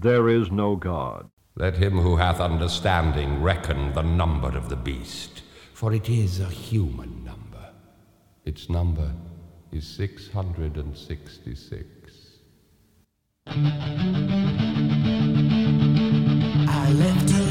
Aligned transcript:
There 0.00 0.28
is 0.28 0.52
no 0.52 0.76
God. 0.76 1.28
Let 1.56 1.76
him 1.76 1.98
who 1.98 2.18
hath 2.18 2.38
understanding 2.38 3.42
reckon 3.42 3.92
the 3.94 4.02
number 4.02 4.56
of 4.56 4.68
the 4.68 4.76
beast, 4.76 5.42
for 5.74 5.92
it 5.92 6.08
is 6.08 6.38
a 6.38 6.44
human 6.44 7.24
number. 7.24 7.72
Its 8.44 8.70
number 8.70 9.12
is 9.72 9.84
666. 9.88 12.38
I 16.68 16.92
left 16.92 17.30
alone. 17.32 17.47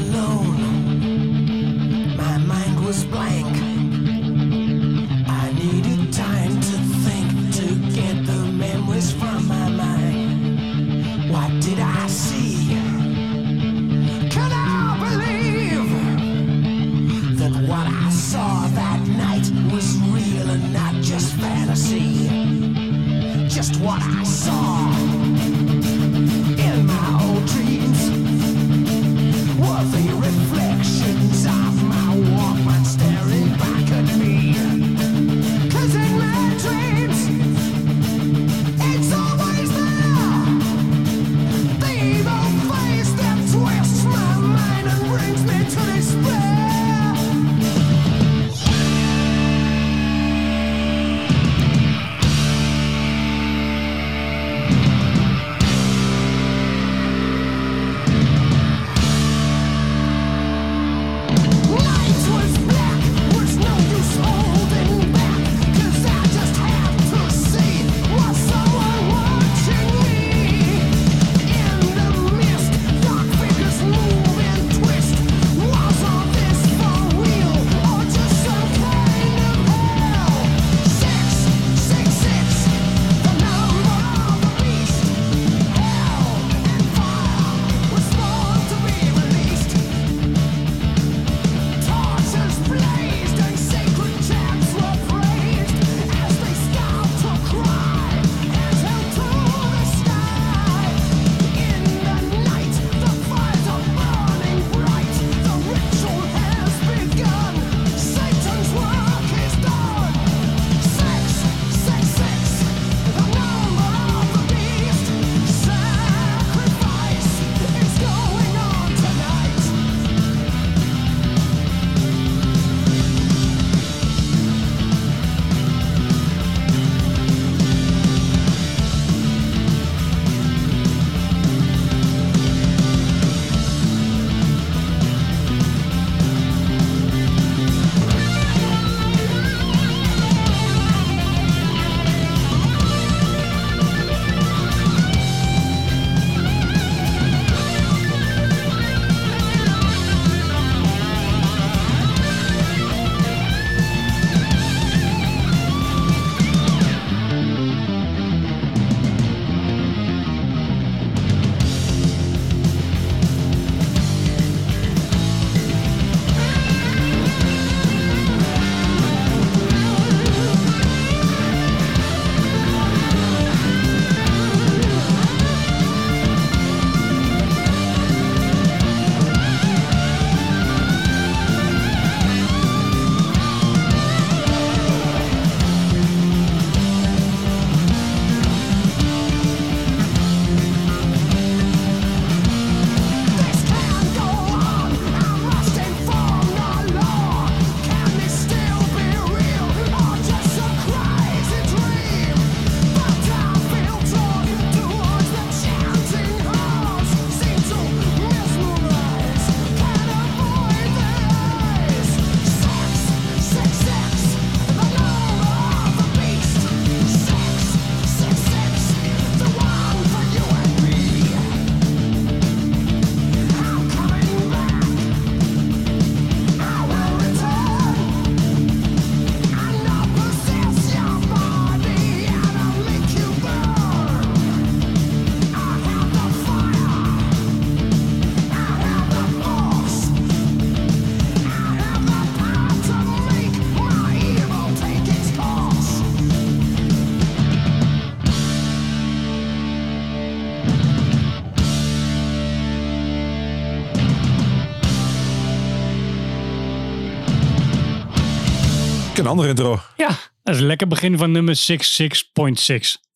Andere 259.28 259.48
intro. 259.48 259.80
Ja, 259.96 260.08
dat 260.42 260.54
is 260.54 260.60
een 260.60 260.66
lekker 260.66 260.86
begin 260.88 261.18
van 261.18 261.30
nummer 261.30 261.56
66.6. 261.56 261.60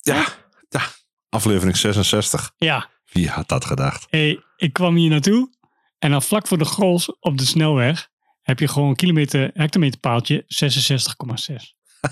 Ja, 0.00 0.24
ja. 0.68 0.82
Aflevering 1.28 1.76
66. 1.76 2.52
Ja, 2.56 2.88
Wie 3.12 3.28
had 3.28 3.48
dat 3.48 3.64
gedacht? 3.64 4.06
hey, 4.10 4.40
ik 4.56 4.72
kwam 4.72 4.94
hier 4.96 5.10
naartoe 5.10 5.50
en 5.98 6.10
dan 6.10 6.22
vlak 6.22 6.46
voor 6.46 6.58
de 6.58 6.64
Grols 6.64 7.16
op 7.20 7.38
de 7.38 7.44
snelweg 7.44 8.08
heb 8.42 8.58
je 8.58 8.68
gewoon 8.68 8.88
een 8.88 8.96
kilometer, 8.96 9.50
hectometerpaaltje 9.54 10.44
66,6. 10.46 11.54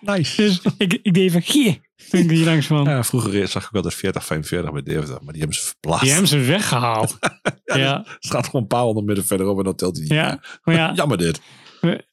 Nice. 0.00 0.36
Dus 0.42 0.60
ik, 0.78 0.92
ik 1.02 1.14
deed 1.14 1.16
even 1.16 1.42
hier, 1.42 1.78
Toen 2.10 2.20
ik 2.20 2.30
hier 2.30 2.44
langs 2.44 2.66
van. 2.66 2.84
Ja, 2.84 3.04
vroeger 3.04 3.48
zag 3.48 3.64
ik 3.68 3.74
altijd 3.74 3.94
40, 3.94 4.24
45 4.24 4.72
bij 4.72 4.82
Deventer, 4.82 5.18
maar 5.22 5.32
die 5.32 5.42
hebben 5.42 5.58
ze 5.60 5.66
verplaatst. 5.66 6.00
Die 6.02 6.10
hebben 6.10 6.28
ze 6.28 6.38
weggehaald. 6.38 7.18
ja, 7.64 8.04
Er 8.06 8.16
staat 8.18 8.44
gewoon 8.44 8.62
een 8.62 8.66
paar 8.68 8.82
honderd 8.82 9.06
meter 9.06 9.24
verderop 9.24 9.58
en 9.58 9.64
dan 9.64 9.74
telt 9.74 9.94
hij 9.96 10.02
niet. 10.02 10.12
ja. 10.12 10.40
Maar 10.62 10.74
ja, 10.74 10.92
Jammer 10.94 11.18
dit. 11.18 11.40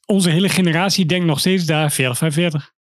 Onze 0.06 0.30
hele 0.30 0.50
generatie 0.50 1.06
denkt 1.06 1.26
nog 1.26 1.40
steeds 1.40 1.66
daar 1.66 1.92
40, 1.92 2.18
45. 2.18 2.74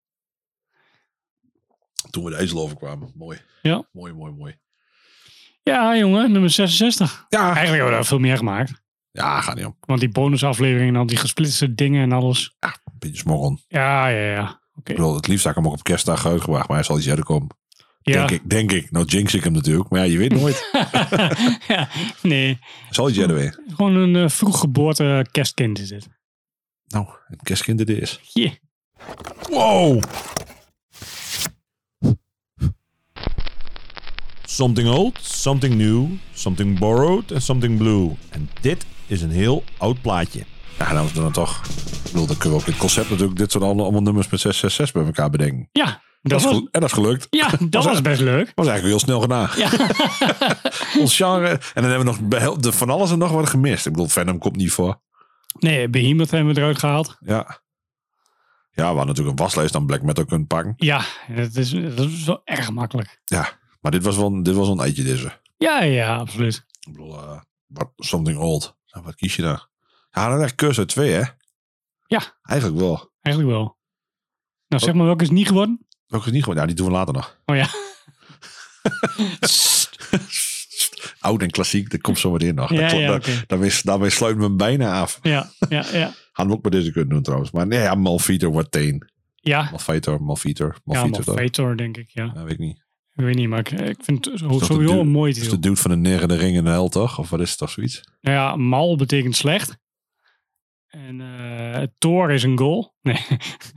Toen 2.09 2.23
we 2.23 2.29
de 2.29 2.35
IJssel 2.35 2.59
overkwamen. 2.61 3.11
Mooi. 3.15 3.39
Ja. 3.61 3.87
Mooi, 3.91 4.13
mooi, 4.13 4.31
mooi. 4.31 4.57
Ja, 5.63 5.97
jongen, 5.97 6.31
nummer 6.31 6.49
66. 6.49 7.25
Ja, 7.29 7.39
Eigenlijk 7.39 7.67
hebben 7.67 7.85
we 7.85 7.91
daar 7.91 8.05
veel 8.05 8.19
meer 8.19 8.37
gemaakt. 8.37 8.81
ja 9.11 9.41
gaat 9.41 9.55
niet 9.55 9.65
om. 9.65 9.77
Want 9.79 9.99
die 9.99 10.09
bonusafleveringen 10.09 10.93
en 10.93 10.99
al 10.99 11.05
die 11.05 11.17
gesplitste 11.17 11.73
dingen 11.73 12.03
en 12.03 12.11
alles. 12.11 12.55
Een 12.59 12.71
beetje. 12.99 13.57
Ja, 13.67 14.07
ja, 14.07 14.31
ja. 14.31 14.61
Oké. 14.75 14.91
Ik 14.91 14.97
bedoel, 14.97 15.15
het 15.15 15.27
liefst 15.27 15.43
had 15.43 15.55
ik 15.55 15.57
hem 15.57 15.67
ook 15.67 15.77
op 15.77 15.83
kerstdag 15.83 16.25
uitgebracht, 16.25 16.67
maar 16.67 16.77
hij 16.77 16.85
zal 16.85 16.97
iets 16.97 17.05
eerder 17.05 17.25
komen. 17.25 17.55
Ja. 18.01 18.13
Denk 18.13 18.31
ik, 18.31 18.49
denk 18.49 18.71
ik. 18.71 18.91
Nou 18.91 19.05
jinx 19.05 19.33
ik 19.33 19.43
hem 19.43 19.53
natuurlijk, 19.53 19.89
maar 19.89 19.99
ja, 19.99 20.05
je 20.11 20.17
weet 20.17 20.33
nooit. 20.33 20.69
ja. 21.67 21.89
Nee, 22.21 22.59
zal 22.89 23.09
iets 23.09 23.17
eerder 23.17 23.35
weer. 23.35 23.59
gewoon 23.67 23.95
een 23.95 24.15
uh, 24.15 24.29
vroeg 24.29 24.59
geboorte 24.59 25.25
kerstkind 25.31 25.79
is 25.79 25.89
dit. 25.89 26.07
Nou, 26.87 27.05
een 27.27 27.39
kerstkind 27.43 27.77
dit 27.77 27.89
is. 27.89 28.19
Hier. 28.33 28.59
Wow! 29.49 30.01
Something 34.45 34.89
old, 34.89 35.17
something 35.21 35.75
new, 35.75 36.05
something 36.33 36.79
borrowed 36.79 37.31
en 37.31 37.41
something 37.41 37.77
blue. 37.77 38.15
En 38.29 38.49
dit 38.61 38.85
is 39.07 39.21
een 39.21 39.31
heel 39.31 39.63
oud 39.77 40.01
plaatje. 40.01 40.43
Ja, 40.79 40.91
nou 40.93 41.05
is 41.05 41.11
het 41.11 41.21
dan 41.21 41.31
toch. 41.31 41.61
Ik 41.65 42.03
bedoel, 42.11 42.25
dan 42.27 42.37
kunnen 42.37 42.57
we 42.57 42.63
ook 42.63 42.69
dit 42.69 42.77
concept 42.79 43.09
natuurlijk, 43.09 43.37
dit 43.37 43.51
soort 43.51 43.63
allemaal, 43.63 43.83
allemaal 43.83 44.01
nummers 44.01 44.29
met 44.29 44.39
666 44.39 44.91
bij 45.01 45.05
elkaar 45.05 45.29
bedenken. 45.29 45.69
Ja, 45.71 45.85
Dat 45.85 46.01
dat 46.21 46.39
is 46.39 46.45
was, 46.45 46.53
en 46.55 46.67
dat 46.71 46.83
is 46.83 46.91
gelukt. 46.91 47.27
ja, 47.29 47.49
dat 47.69 47.83
was 47.83 48.01
best 48.01 48.21
leuk. 48.21 48.51
was 48.55 48.67
eigenlijk 48.67 48.97
heel 48.97 48.99
snel 49.07 49.19
gedaan. 49.19 49.49
Ja. 49.57 49.69
Ons 51.01 51.15
genre. 51.15 51.47
En 51.49 51.81
dan 51.81 51.83
hebben 51.91 52.15
we 52.15 52.27
nog 52.29 52.55
de, 52.57 52.71
van 52.71 52.89
alles 52.89 53.11
en 53.11 53.17
nog 53.17 53.31
wat 53.31 53.49
gemist. 53.49 53.85
Ik 53.85 53.91
bedoel, 53.91 54.07
Venom 54.07 54.37
komt 54.37 54.55
niet 54.55 54.71
voor. 54.71 55.01
Nee, 55.59 55.89
Behemoth 55.89 56.31
hebben 56.31 56.53
we 56.53 56.59
eruit 56.59 56.79
gehaald. 56.79 57.17
Ja. 57.19 57.61
Ja, 58.71 58.83
we 58.83 58.97
hadden 58.97 59.07
natuurlijk 59.07 59.39
een 59.39 59.43
waslijst 59.43 59.75
aan 59.75 59.85
black 59.85 60.01
metal 60.01 60.25
kunnen 60.25 60.47
pakken. 60.47 60.73
Ja, 60.75 61.05
dat 61.35 61.55
is, 61.55 61.69
dat 61.69 62.09
is 62.09 62.25
wel 62.25 62.41
erg 62.43 62.71
makkelijk. 62.71 63.21
Ja, 63.23 63.59
maar 63.81 63.91
dit 63.91 64.03
was 64.03 64.15
wel, 64.15 64.43
dit 64.43 64.55
was 64.55 64.67
wel 64.67 64.77
een 64.77 64.83
eitje 64.83 65.03
deze. 65.03 65.39
Ja, 65.57 65.83
ja, 65.83 66.17
absoluut. 66.17 66.65
Ik 66.79 66.91
bedoel, 66.91 67.21
eh, 67.21 67.41
something 67.95 68.39
old. 68.39 68.77
Nou, 68.87 69.05
wat 69.05 69.15
kies 69.15 69.35
je 69.35 69.41
dan? 69.41 69.59
Ja, 70.11 70.29
dan 70.29 70.41
echt 70.41 70.77
uit 70.77 70.87
twee, 70.87 71.11
hè? 71.11 71.23
Ja. 72.05 72.21
Eigenlijk 72.41 72.79
wel. 72.79 73.11
Eigenlijk 73.21 73.57
wel. 73.57 73.77
Nou, 74.67 74.83
zeg 74.83 74.93
maar 74.93 75.05
welke 75.05 75.23
is 75.23 75.29
niet 75.29 75.47
geworden? 75.47 75.87
Welke 76.07 76.25
is 76.25 76.31
niet 76.31 76.43
gewoon? 76.43 76.57
Ja, 76.57 76.65
die 76.65 76.75
doen 76.75 76.85
we 76.85 76.91
later 76.91 77.13
nog. 77.13 77.39
Oh 77.45 77.55
ja. 77.55 77.67
Oud 81.27 81.41
en 81.41 81.49
klassiek, 81.51 81.89
dat 81.89 82.01
komt 82.01 82.19
zo 82.19 82.31
meteen 82.31 82.55
nog. 82.55 82.73
Ja, 82.73 82.81
Dat 82.81 82.91
ja, 82.91 83.07
daar- 83.07 83.15
oké. 83.15 83.43
daarmee, 83.47 83.71
daarmee 83.83 84.09
sluiten 84.09 84.41
we 84.41 84.47
hem 84.47 84.57
bijna 84.57 84.99
af. 85.01 85.19
Ja, 85.21 85.49
ja, 85.69 85.85
ja. 85.91 86.13
Hadden 86.31 86.53
we 86.55 86.61
ook 86.61 86.61
bij 86.71 86.79
deze 86.79 86.91
kunnen 86.91 87.09
doen 87.09 87.21
trouwens. 87.21 87.51
Maar 87.51 87.67
nee, 87.67 87.79
ja, 87.79 87.95
Malfeater 87.95 88.49
wordt 88.49 88.71
teen. 88.71 89.09
Ja, 89.35 89.67
Malfeater, 89.69 90.21
Malfeater, 90.23 90.65
ja 90.67 90.79
Malfeater. 90.83 91.23
toch? 91.23 91.35
Malfator 91.35 91.77
denk 91.77 91.97
ik, 91.97 92.09
ja. 92.09 92.31
Ja, 92.35 92.43
weet 92.43 92.53
ik 92.53 92.59
niet. 92.59 92.85
Ik 93.15 93.23
weet 93.23 93.35
niet, 93.35 93.47
maar 93.49 93.59
ik, 93.59 93.71
ik 93.71 93.97
vind 94.01 94.25
het 94.25 94.39
dat 94.39 94.63
sowieso 94.65 94.99
een 94.99 95.07
mooi 95.07 95.33
Dat 95.33 95.41
is 95.41 95.49
de 95.49 95.59
dude 95.59 95.75
van 95.75 95.91
de 95.91 95.97
negende 95.97 96.35
ring 96.35 96.55
in 96.55 96.63
de 96.63 96.69
hel, 96.69 96.89
toch? 96.89 97.19
Of 97.19 97.29
wat 97.29 97.39
is 97.39 97.49
het 97.49 97.57
toch 97.59 97.69
zoiets? 97.69 98.01
Nou 98.21 98.35
ja, 98.37 98.55
mal 98.55 98.97
betekent 98.97 99.35
slecht. 99.35 99.77
En 100.89 101.21
eh 101.21 101.83
Thor 101.97 102.31
is 102.31 102.43
een 102.43 102.57
goal. 102.57 102.93
Nee, 103.01 103.17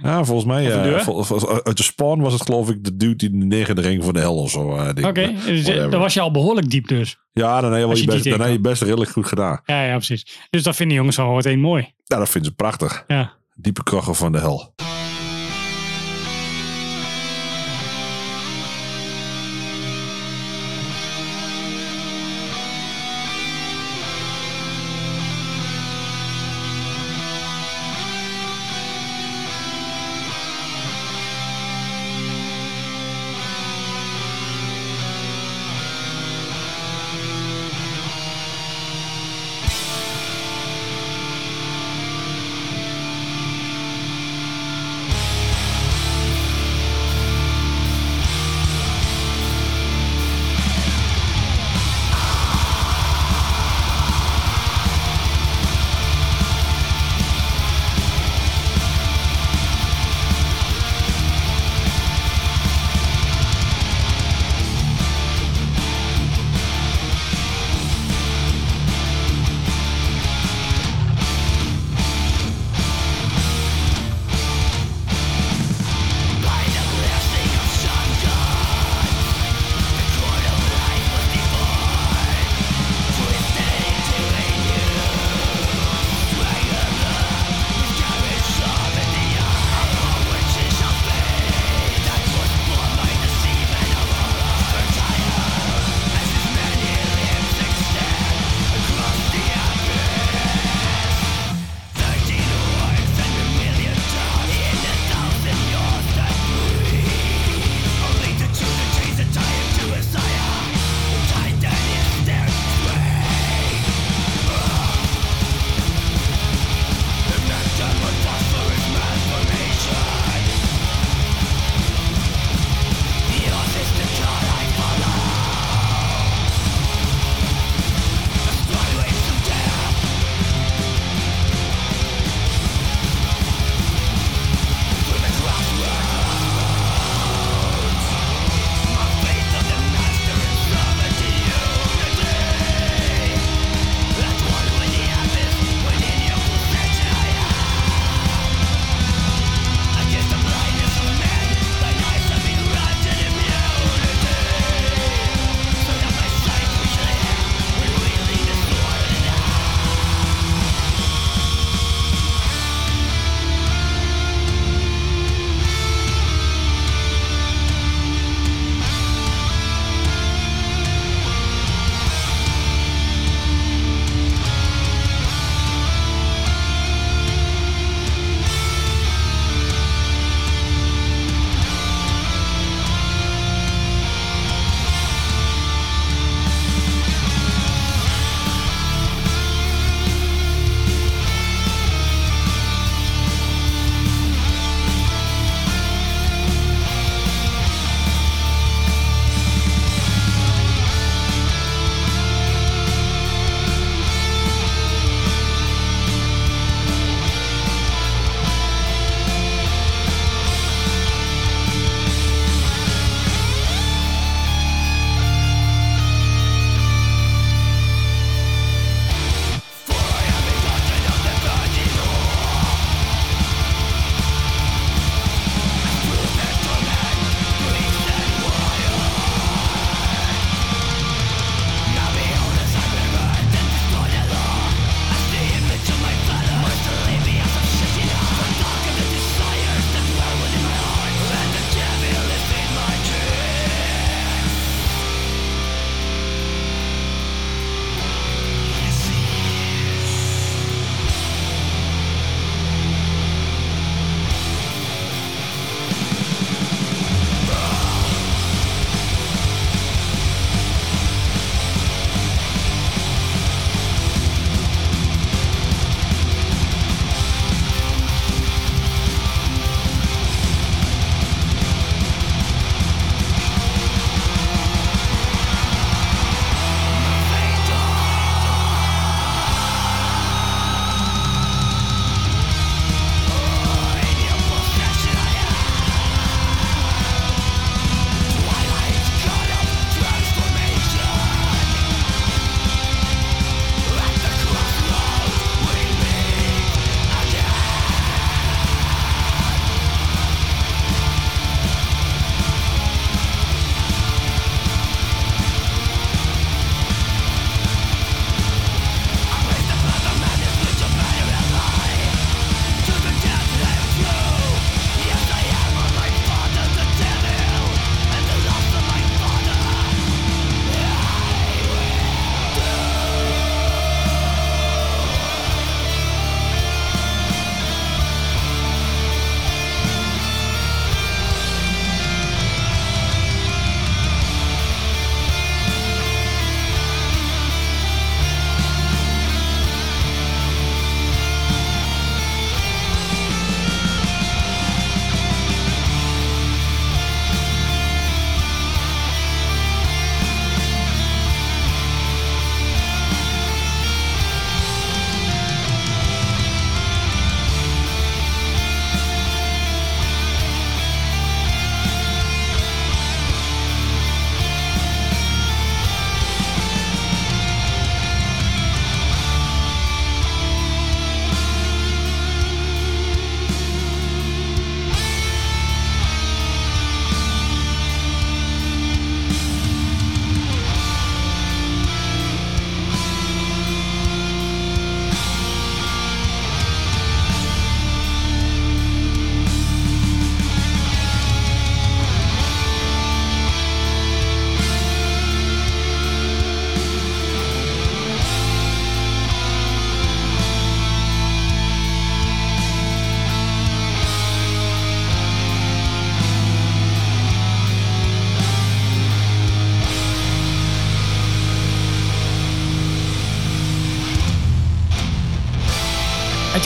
Ja, 0.03 0.25
volgens 0.25 0.47
mij. 0.47 1.01
Vol- 1.03 1.23
vol- 1.23 1.65
uit 1.65 1.77
de 1.77 1.83
spawn 1.83 2.21
was 2.21 2.33
het 2.33 2.43
geloof 2.43 2.71
ik 2.71 2.85
de 2.85 2.97
dude 2.97 3.17
die 3.17 3.31
de 3.31 3.45
negende 3.47 3.81
ring 3.81 4.05
van 4.05 4.13
de 4.15 4.21
hel 4.21 4.37
of 4.37 4.51
zo. 4.51 4.77
eh, 4.77 4.89
oké. 4.89 5.01
Maar 5.01 5.13
Dus, 5.47 5.69
eh. 5.69 5.91
Dan 5.91 6.01
was 6.01 6.15
je 6.15 6.21
al 6.21 6.31
behoorlijk 6.31 6.71
diep 6.71 6.89
dus. 6.89 7.19
Ja, 7.33 7.61
dan 7.61 7.73
heb 7.73 7.91
je, 7.91 8.01
je, 8.01 8.07
best, 8.07 8.25
dan 8.31 8.41
heb 8.41 8.51
je 8.51 8.61
best 8.61 8.83
redelijk 8.83 9.11
goed 9.11 9.27
gedaan. 9.27 9.61
Ja, 9.65 9.85
ja, 9.85 9.95
precies. 9.97 10.39
Dus 10.51 10.63
dat 10.63 10.77
vinden 10.77 10.97
jongens 10.97 11.19
al 11.19 11.35
meteen 11.35 11.61
mooi. 11.61 11.93
Ja, 12.05 12.17
dat 12.19 12.29
vinden 12.29 12.51
ze 12.51 12.57
prachtig. 12.57 13.05
Ja. 13.07 13.33
Diepe 13.55 13.83
krachten 13.83 14.15
van 14.15 14.33
de 14.33 14.39
hel. 14.39 14.75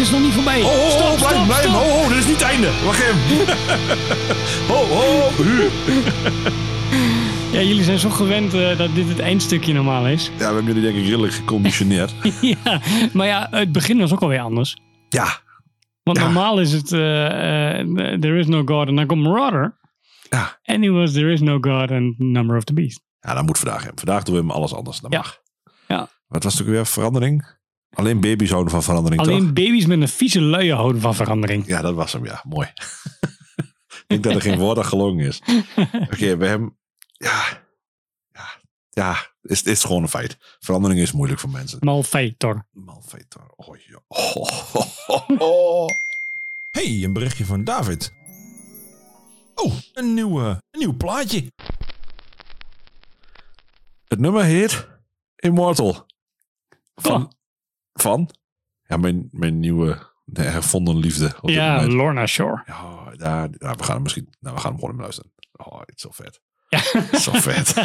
Is 0.05 0.11
nog 0.11 0.21
niet 0.21 0.33
voorbij. 0.33 0.63
Oh, 0.63 0.67
oh, 0.69 0.89
stop, 0.91 1.17
blijf, 1.17 1.33
stop, 1.33 1.47
blijf. 1.47 1.61
stop. 1.63 1.75
Oh, 1.75 2.03
oh, 2.03 2.09
dit 2.09 2.17
is 2.19 2.27
niet 2.27 2.35
het 2.41 2.49
einde. 2.51 2.71
Wacht 2.85 3.01
even. 3.01 3.55
oh, 4.75 4.91
oh. 4.91 5.37
hu. 5.37 5.69
Ja, 7.53 7.61
jullie 7.61 7.85
zijn 7.85 7.99
zo 7.99 8.11
gewend 8.11 8.55
eh, 8.55 8.79
dat 8.79 8.95
dit 8.95 9.09
het 9.09 9.19
eindstukje 9.19 9.73
normaal 9.73 10.07
is. 10.07 10.25
Ja, 10.31 10.37
we 10.37 10.45
hebben 10.45 10.65
jullie 10.65 10.83
denk 10.83 10.97
ik 10.97 11.05
redelijk 11.05 11.33
geconditioneerd. 11.33 12.15
ja, 12.65 12.81
maar 13.13 13.27
ja, 13.27 13.47
het 13.51 13.73
begin 13.73 13.99
was 13.99 14.13
ook 14.13 14.21
alweer 14.23 14.41
anders. 14.41 14.77
ja, 15.09 15.27
Want 16.03 16.19
Ja. 16.19 16.25
normaal 16.25 16.61
is 16.61 16.73
het 16.73 16.93
eh, 16.93 17.81
eh, 17.81 17.87
There 18.21 18.39
is 18.39 18.47
no 18.47 18.63
God 18.65 18.89
en 18.89 18.95
dan 18.97 19.07
komt 19.07 19.23
Marauder. 19.23 19.79
ja. 20.31 20.59
En 20.63 20.81
nu 20.81 20.93
was 20.93 21.13
There 21.13 21.33
is 21.33 21.41
no 21.41 21.59
God 21.61 21.91
and 21.91 22.19
Number 22.19 22.57
of 22.57 22.65
the 22.65 22.73
Beast. 22.73 23.01
Ja, 23.21 23.35
dat 23.35 23.47
moet 23.47 23.59
vandaag 23.59 23.83
hebben. 23.83 23.99
Vandaag 24.05 24.23
doen 24.23 24.35
we 24.35 24.41
hem 24.41 24.51
alles 24.51 24.75
anders. 24.75 25.01
Dat 25.01 25.13
Ja. 25.13 25.19
mag. 25.19 25.39
Ja. 25.89 26.09
Wat 26.29 26.43
was 26.45 26.61
ook 26.63 26.69
weer? 26.69 26.87
Verandering? 26.87 27.47
Alleen 27.95 28.21
baby's 28.21 28.51
houden 28.51 28.73
van 28.73 28.83
verandering, 28.83 29.21
Alleen 29.21 29.39
toch? 29.39 29.53
baby's 29.53 29.87
met 29.87 30.01
een 30.01 30.09
vieze 30.09 30.41
luie 30.41 30.75
houden 30.75 31.01
van 31.01 31.15
verandering. 31.15 31.67
Ja, 31.67 31.81
dat 31.83 31.95
was 31.95 32.13
hem, 32.13 32.25
ja. 32.25 32.45
Mooi. 32.49 32.69
ik 33.87 34.05
denk 34.07 34.23
dat 34.23 34.35
er 34.35 34.41
geen 34.41 34.59
woord 34.59 34.79
aan 34.79 34.85
gelongen 34.85 35.27
is. 35.27 35.43
Oké, 36.13 36.37
we 36.37 36.47
hebben... 36.47 36.79
Ja. 37.13 37.63
Ja. 38.33 38.61
Ja, 38.91 39.17
is, 39.43 39.63
is 39.63 39.85
gewoon 39.85 40.03
een 40.03 40.09
feit. 40.09 40.37
Verandering 40.59 41.01
is 41.01 41.13
moeilijk 41.13 41.41
voor 41.41 41.51
mensen. 41.51 41.79
Malfeitor. 41.81 42.67
Malfetor. 42.73 43.53
Oh, 43.57 43.77
ja. 43.77 44.01
Oh, 44.07 44.37
oh, 44.37 44.87
oh, 45.29 45.41
oh. 45.41 45.89
Hey, 46.71 47.05
een 47.05 47.13
berichtje 47.13 47.45
van 47.45 47.65
David. 47.65 48.13
Oh, 49.55 49.75
een 49.93 50.15
nieuw, 50.15 50.41
eh, 50.41 50.57
een 50.71 50.79
nieuw 50.79 50.97
plaatje. 50.97 51.53
Het 54.05 54.19
nummer 54.19 54.45
heet 54.45 54.89
Immortal. 55.37 56.07
Van? 56.95 57.33
Van? 58.05 58.31
Ja, 58.87 58.97
mijn, 58.97 59.29
mijn 59.31 59.61
nieuwe 59.61 59.99
de 60.25 60.43
hervonden 60.43 60.97
liefde. 60.97 61.33
Ja, 61.43 61.75
moment. 61.75 61.93
Lorna 61.93 62.27
Shore. 62.27 62.63
Ja, 62.67 63.11
daar, 63.17 63.49
ja, 63.59 63.75
we 63.75 63.83
gaan 63.83 63.95
hem 63.95 64.03
misschien... 64.03 64.29
Nou, 64.41 64.55
we 64.55 64.61
gaan 64.61 64.71
hem 64.71 64.81
gewoon 64.81 64.91
even 64.91 65.03
luisteren. 65.03 65.33
Oh, 65.53 65.81
het 65.81 65.93
is 65.95 66.01
zo 66.03 66.11
vet. 66.13 66.41
Ja. 66.69 67.19
Zo 67.19 67.33
vet. 67.35 67.75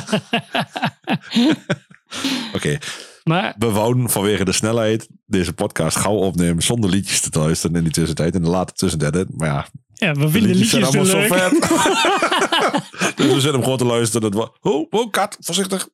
Oké, 2.56 2.78
maar 3.24 3.56
we 3.58 3.70
wouden 3.72 4.10
vanwege 4.10 4.46
de 4.46 4.52
snelheid 4.52 5.08
deze 5.26 5.54
podcast 5.54 5.98
gauw 5.98 6.16
opnemen 6.16 6.64
zonder 6.64 6.90
liedjes 6.90 7.22
te 7.22 7.40
luisteren 7.40 7.76
in 7.76 7.84
die 7.84 7.92
tussentijd. 7.94 8.36
In 8.36 8.42
de 8.42 8.50
late 8.50 8.74
tussenderde. 8.74 9.26
Maar 9.36 9.48
ja, 9.48 9.68
ja, 9.94 10.14
we 10.14 10.20
de 10.20 10.30
vinden 10.30 10.52
liedjes 10.52 10.70
zijn 10.70 10.84
allemaal 10.84 11.06
zo 11.06 11.18
leuk. 11.18 11.34
vet. 11.34 11.52
dus 13.18 13.26
we 13.26 13.32
zitten 13.34 13.52
hem 13.52 13.64
gewoon 13.64 13.78
te 13.78 13.86
luisteren. 13.86 14.32
Dat 14.32 14.42
wa- 14.42 14.72
oh, 14.72 14.88
oh, 14.90 15.12
kat, 15.12 15.38
voorzichtig. 15.40 15.90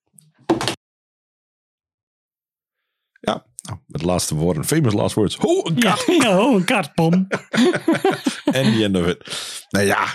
Ja, 3.20 3.46
nou, 3.66 3.80
met 3.88 4.02
de 4.02 4.08
laatste 4.08 4.36
woorden. 4.36 4.66
Famous 4.66 4.94
last 4.94 5.16
words. 5.16 5.38
Oh, 5.38 5.66
een. 5.66 5.76
Ja, 5.78 5.98
ja, 6.22 6.40
oh, 6.40 6.56
een 6.56 6.64
kaartpom. 6.64 7.28
En 8.46 8.74
the 8.74 8.84
end 8.84 8.96
of 8.98 9.08
it. 9.08 9.18
Nou 9.70 9.86
ja, 9.86 10.08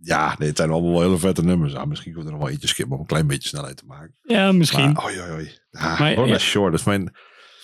ja 0.00 0.34
nee, 0.38 0.48
het 0.48 0.56
zijn 0.56 0.70
allemaal 0.70 0.92
wel 0.92 1.02
hele 1.02 1.18
vette 1.18 1.44
nummers. 1.44 1.72
Ja, 1.72 1.84
misschien 1.84 2.12
kunnen 2.12 2.28
we 2.28 2.32
er 2.32 2.36
nog 2.36 2.46
wel 2.46 2.54
eentje 2.54 2.68
skippen 2.68 2.94
om 2.94 3.00
een 3.00 3.06
klein 3.06 3.26
beetje 3.26 3.48
snelheid 3.48 3.76
te 3.76 3.86
maken. 3.86 4.14
Ja, 4.22 4.52
misschien. 4.52 4.92
Maar, 4.92 5.04
oi, 5.04 5.20
oi, 5.20 5.30
oi. 5.30 5.58
Ja, 5.70 5.98
Maar, 5.98 6.26
ja. 6.26 6.38
Shore, 6.38 6.70
dat 6.70 6.80
is 6.80 6.86
mijn... 6.86 7.16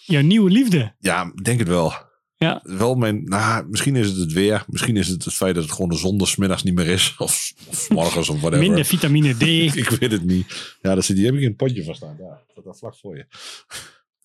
Jouw 0.05 0.23
nieuwe 0.23 0.51
liefde. 0.51 0.95
Ja, 0.99 1.33
ik 1.35 1.45
denk 1.45 1.59
het 1.59 1.69
wel. 1.69 1.93
Ja. 2.37 2.61
Wel 2.63 2.95
mijn... 2.95 3.25
Nou, 3.25 3.69
misschien 3.69 3.97
is 3.97 4.07
het 4.07 4.17
het 4.17 4.33
weer. 4.33 4.65
Misschien 4.67 4.97
is 4.97 5.09
het 5.09 5.25
het 5.25 5.35
feit 5.35 5.55
dat 5.55 5.65
het 5.65 5.73
gewoon 5.73 5.89
de 5.89 5.97
zon 5.97 6.19
des 6.19 6.37
middags 6.37 6.63
niet 6.63 6.75
meer 6.75 6.87
is. 6.87 7.15
Of, 7.19 7.53
of 7.69 7.91
morgens 7.91 8.29
of 8.29 8.41
whatever. 8.41 8.67
Minder 8.67 8.85
vitamine 8.85 9.35
D. 9.35 9.43
Ik 9.77 9.89
weet 9.89 10.13
het 10.13 10.25
niet. 10.25 10.77
Ja, 10.83 10.95
dat 10.95 11.05
zit, 11.05 11.17
die 11.17 11.25
heb 11.25 11.35
ik 11.35 11.41
in 11.41 11.49
het 11.49 11.57
potje 11.57 11.85
van 11.85 11.95
staan. 11.95 12.17
Daar, 12.19 12.43
dat 12.55 12.65
daar 12.65 12.77
vlak 12.77 12.97
voor 12.97 13.17
je. 13.17 13.27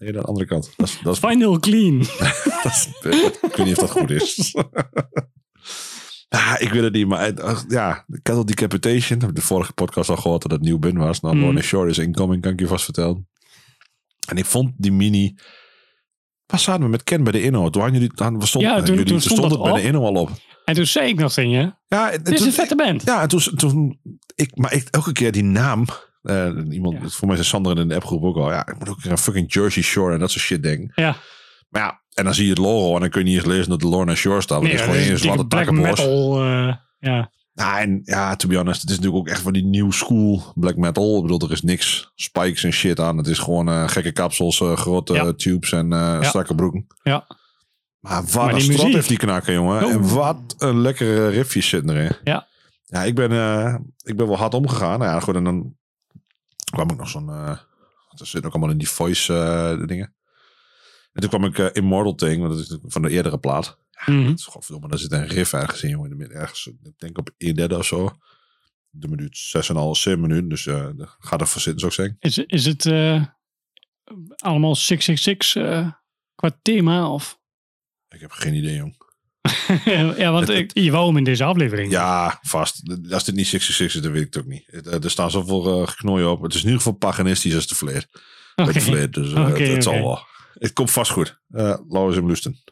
Nee, 0.03 0.11
de 0.11 0.21
andere 0.21 0.45
kant. 0.45 0.73
Dat 0.77 0.87
is, 0.87 0.99
dat 1.03 1.13
is, 1.13 1.19
Final 1.19 1.59
clean. 1.59 1.97
dat 2.63 2.71
is- 2.71 2.87
ik 3.41 3.55
weet 3.55 3.65
niet 3.65 3.77
of 3.77 3.87
dat 3.87 3.91
goed 3.91 4.09
is. 4.11 4.53
Ah, 6.29 6.55
ik 6.59 6.69
weet 6.69 6.83
het 6.83 6.93
niet, 6.93 7.07
maar 7.07 7.31
ja, 7.67 8.05
Cattle 8.21 8.45
Decapitation. 8.45 9.19
Heb 9.19 9.29
ik 9.29 9.35
de 9.35 9.41
vorige 9.41 9.73
podcast 9.73 10.09
al 10.09 10.15
gehoord 10.17 10.41
dat 10.41 10.51
het 10.51 10.61
nieuw 10.61 10.79
bin 10.79 10.97
was. 10.97 11.19
Nou. 11.19 11.37
Lorna 11.37 11.61
Shore 11.61 11.89
is 11.89 11.97
incoming, 11.97 12.41
kan 12.41 12.51
ik 12.51 12.59
je 12.59 12.67
vast 12.67 12.83
vertellen. 12.83 13.27
En 14.27 14.37
ik 14.37 14.45
vond 14.45 14.71
die 14.77 14.91
mini... 14.91 15.35
Waar 16.45 16.59
zaten 16.59 16.83
we 16.83 16.89
met 16.89 17.03
Ken 17.03 17.23
bij 17.23 17.31
de 17.31 17.41
inno? 17.41 17.69
Toen 17.69 17.91
jullie, 17.93 18.13
toen 18.13 18.41
stond, 18.47 18.63
Ja, 18.63 18.77
toen- 18.81 18.85
jullie, 18.95 19.03
toen 19.11 19.21
stond 19.21 19.51
het 19.51 19.61
bij 19.61 19.73
de 19.73 19.81
inno 19.81 20.01
al 20.05 20.13
op. 20.15 20.29
En 20.65 20.75
toen 20.75 20.85
zei 20.85 21.09
ik 21.09 21.15
nog 21.19 21.33
tegen 21.33 21.51
je, 21.51 21.73
Ja, 21.87 22.11
en 22.11 22.19
het 22.19 22.29
is 22.29 22.37
toen- 22.37 22.47
een 22.47 22.53
vette 22.53 22.75
band. 22.75 23.03
Ja, 23.05 23.21
en 23.21 23.27
toen, 23.27 23.39
toen 23.55 23.99
ik, 24.35 24.55
maar 24.57 24.73
ik, 24.73 24.87
elke 24.91 25.11
keer 25.11 25.31
die 25.31 25.43
naam. 25.43 25.85
Eh, 26.23 26.49
iemand, 26.69 27.01
Ja. 27.01 27.07
voor 27.09 27.27
mij 27.27 27.37
is 27.37 27.47
Sander 27.47 27.77
in 27.79 27.87
de 27.87 27.95
appgroep 27.95 28.23
ook 28.23 28.35
al. 28.37 28.51
Ja, 28.51 28.67
ik 28.67 28.79
moet 28.79 28.89
ook 28.89 29.07
aan 29.09 29.17
fucking 29.17 29.53
Jersey 29.53 29.83
Shore 29.83 30.13
en 30.13 30.19
dat 30.19 30.31
soort 30.31 30.43
shit 30.43 30.63
denken. 30.63 30.91
Ja, 30.95 31.15
Maar 31.69 31.81
ja, 31.81 32.01
en 32.13 32.23
dan 32.23 32.33
zie 32.33 32.43
je 32.43 32.49
het 32.49 32.59
logo 32.59 32.93
en 32.95 32.99
dan 33.01 33.09
kun 33.09 33.19
je 33.21 33.27
niet 33.27 33.37
eens 33.37 33.45
lezen 33.45 33.69
dat 33.69 33.79
de 33.79 33.87
Lorna 33.87 34.15
Shore 34.15 34.41
staat. 34.41 34.61
Nee, 34.61 34.71
het 34.71 34.79
is 34.79 34.85
gewoon 34.85 34.97
dikke 35.37 35.47
black 35.47 35.47
takkenbos. 35.65 35.89
metal. 35.99 36.41
eh, 36.43 36.73
ja. 36.99 37.31
Ja, 37.53 37.79
en 37.81 38.01
ja, 38.03 38.35
to 38.35 38.47
be 38.47 38.55
honest, 38.55 38.81
het 38.81 38.89
is 38.89 38.95
natuurlijk 38.95 39.23
ook 39.23 39.29
echt 39.31 39.41
van 39.41 39.53
die 39.53 39.65
new 39.65 39.91
school 39.91 40.41
black 40.55 40.75
metal. 40.75 41.15
Ik 41.15 41.21
bedoel, 41.21 41.39
er 41.39 41.51
is 41.51 41.61
niks 41.61 42.11
spikes 42.15 42.63
en 42.63 42.71
shit 42.73 42.99
aan. 42.99 43.17
Het 43.17 43.27
is 43.27 43.39
gewoon 43.39 43.67
eh, 43.69 43.87
gekke 43.87 44.11
kapsels, 44.11 44.57
grote 44.75 45.13
Ja. 45.13 45.33
tubes 45.33 45.71
en 45.71 45.93
eh, 45.93 46.21
strakke 46.23 46.55
broeken. 46.55 46.85
ja. 47.03 47.25
Maar 47.99 48.23
wat 48.23 48.33
Maar 48.33 48.53
een 48.53 48.61
strot 48.61 48.93
heeft 48.93 49.07
die 49.07 49.17
knakker, 49.17 49.53
jongen. 49.53 49.83
Oh. 49.85 49.91
En 49.91 50.13
wat 50.13 50.55
een 50.57 50.81
lekkere 50.81 51.27
riffjes 51.27 51.69
zitten 51.69 51.95
erin. 51.95 52.11
Ja. 52.23 52.47
Ja, 52.85 53.03
ik 53.03 53.15
ben, 53.15 53.31
ik 54.03 54.17
ben 54.17 54.27
wel 54.27 54.37
hard 54.37 54.53
omgegaan. 54.53 54.99
Nou 54.99 55.11
ja, 55.11 55.19
goed, 55.19 55.35
en 55.35 55.43
dan 55.43 55.75
kwam 56.73 56.89
ik 56.89 56.97
nog 56.97 57.09
zo'n... 57.09 57.29
eh 57.29 57.57
dat 58.15 58.27
zit 58.27 58.45
ook 58.45 58.51
allemaal 58.51 58.71
in 58.71 58.77
die 58.77 58.89
voice 58.89 59.33
eh, 59.33 59.87
dingen. 59.87 60.15
En 61.13 61.21
toen 61.21 61.29
kwam 61.29 61.45
ik 61.45 61.57
eh, 61.59 61.69
Immortal 61.71 62.15
Thing, 62.15 62.41
want 62.41 62.53
dat 62.53 62.59
is 62.59 62.77
van 62.83 63.01
de 63.01 63.09
eerdere 63.09 63.39
plaat. 63.39 63.77
Mhm. 64.05 64.25
Het 64.25 64.39
is 64.39 64.45
godverdomme, 64.45 64.87
daar 64.89 64.99
zit 64.99 65.11
een 65.11 65.27
riff 65.27 65.53
ergens 65.53 65.83
in, 65.83 65.89
jongen. 65.89 66.11
in 66.11 66.17
de 66.17 66.17
midden, 66.17 66.37
Ergens, 66.37 66.67
ik 66.67 66.99
denk 66.99 67.17
op 67.17 67.29
1 67.37 67.55
derde 67.55 67.77
of 67.77 67.85
zo. 67.85 68.09
De 68.89 69.07
minuut 69.07 69.53
6,5, 69.57 69.71
7 69.91 70.21
minuten. 70.21 70.49
Dus 70.49 70.63
gaat 71.19 71.41
er 71.41 71.47
voor 71.47 71.61
zitten, 71.61 71.79
zou 71.79 71.91
ik 71.91 71.97
zeggen. 71.97 72.17
Is, 72.19 72.37
is 72.37 72.65
het 72.65 72.85
eh, 72.85 73.25
allemaal 74.35 74.75
666 74.75 75.55
eh 75.63 75.91
qua 76.35 76.59
thema? 76.61 77.09
Of? 77.09 77.39
Ik 78.09 78.19
heb 78.19 78.31
geen 78.31 78.53
idee, 78.53 78.75
jong. 78.75 79.02
ja, 80.17 80.31
want 80.31 80.49
ik, 80.49 80.71
je 80.73 80.91
wou 80.91 81.07
hem 81.07 81.17
in 81.17 81.23
deze 81.23 81.43
aflevering. 81.43 81.91
Ja, 81.91 82.39
vast. 82.41 82.81
Als 83.11 83.23
dit 83.23 83.35
niet 83.35 83.47
66 83.47 83.95
is, 83.95 84.01
dan 84.01 84.11
weet 84.11 84.21
ik 84.21 84.33
het 84.33 84.43
ook 84.43 84.49
niet. 84.49 84.63
Het, 84.65 84.87
eh, 84.87 85.03
Er 85.03 85.11
staan 85.11 85.31
zoveel 85.31 85.81
uh, 85.81 85.87
geknooien 85.87 86.31
op. 86.31 86.41
Het 86.41 86.53
is 86.53 86.59
in 86.59 86.65
ieder 86.65 86.81
geval 86.81 86.97
paganistisch 86.97 87.55
als 87.55 87.67
de 87.67 87.75
vleer. 87.75 88.05
De 88.55 88.63
dus 89.09 89.33
eh, 89.33 89.47
het, 89.47 89.57
het 89.57 89.83
zal 89.83 89.93
wel. 89.93 90.25
Het 90.53 90.73
komt 90.73 90.91
vast 90.91 91.11
goed. 91.11 91.39
Uh, 91.51 91.75
eens 91.89 92.15
hem 92.15 92.27
lusten. 92.27 92.63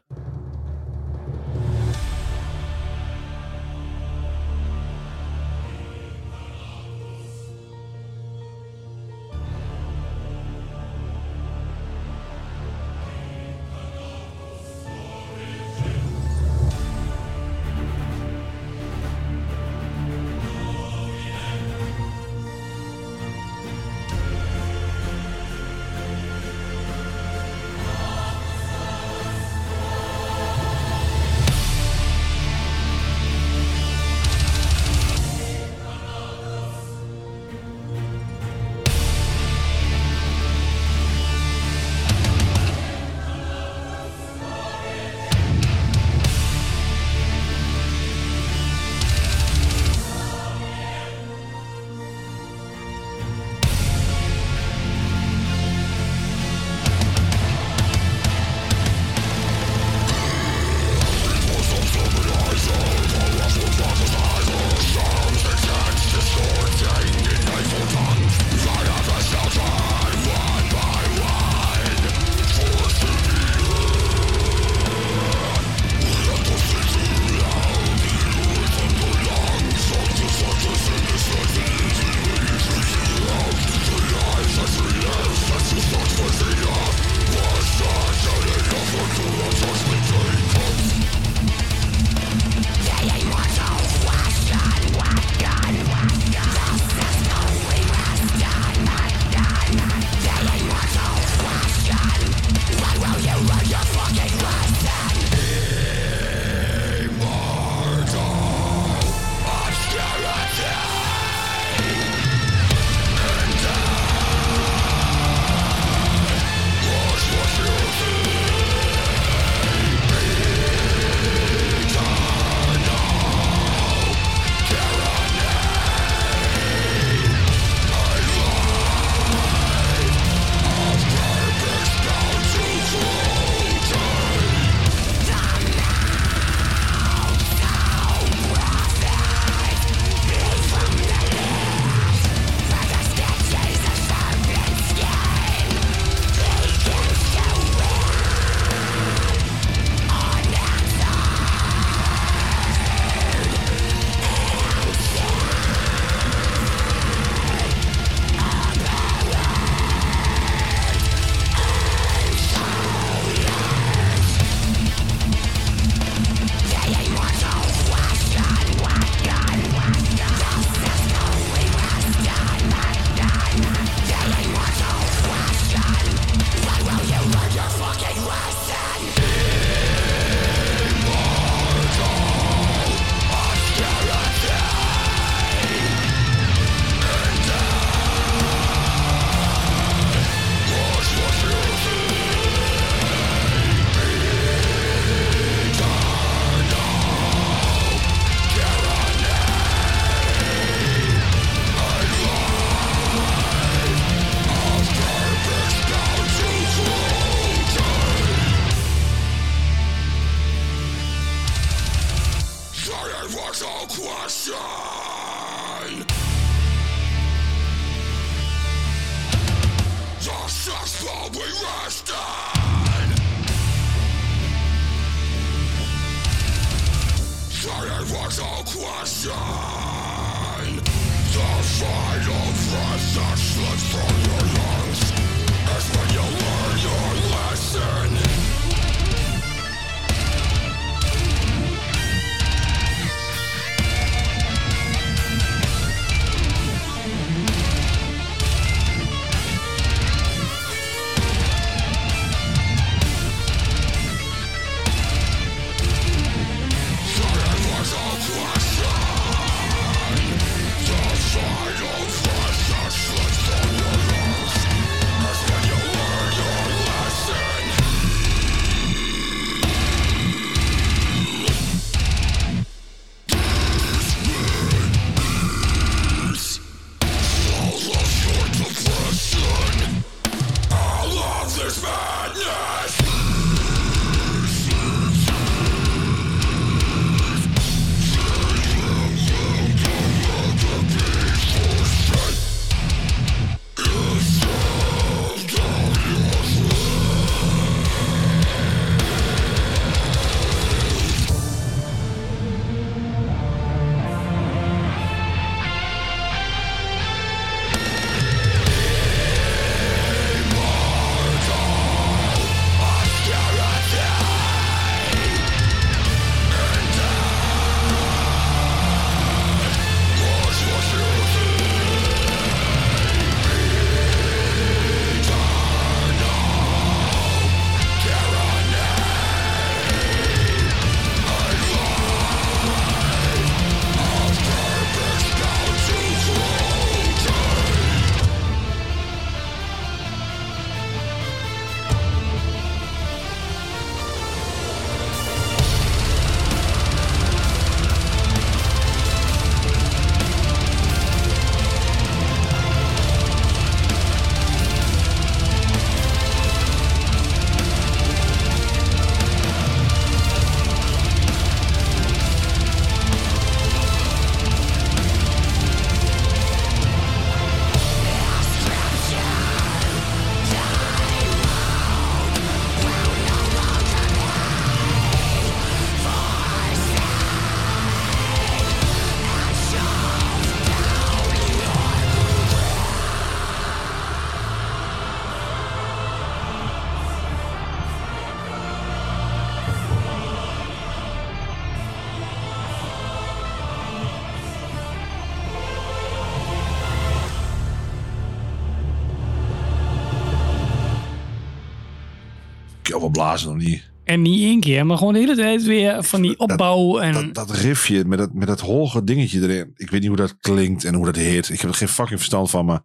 Blazen 403.12 403.50
nog 403.50 403.58
niet. 403.58 403.90
En 404.04 404.22
niet 404.22 404.44
één 404.44 404.60
keer, 404.60 404.86
maar 404.86 404.98
gewoon 404.98 405.14
de 405.14 405.20
hele 405.20 405.36
tijd 405.36 405.64
weer 405.64 406.04
van 406.04 406.22
die 406.22 406.40
opbouw. 406.40 407.00
en 407.00 407.14
Dat, 407.14 407.34
dat 407.34 407.52
riffje 407.58 408.06
met 408.06 408.18
dat, 408.18 408.34
met 408.34 408.48
dat 408.48 408.60
hoge 408.60 409.04
dingetje 409.04 409.42
erin. 409.42 409.72
Ik 409.76 409.90
weet 409.90 410.00
niet 410.00 410.10
hoe 410.10 410.18
dat 410.18 410.38
klinkt 410.38 410.84
en 410.84 410.94
hoe 410.94 411.06
dat 411.06 411.16
heet. 411.16 411.50
Ik 411.50 411.62
heb 411.62 411.70
er 411.70 411.76
geen 411.76 411.88
fucking 411.88 412.18
verstand 412.18 412.50
van, 412.50 412.66
maar 412.66 412.82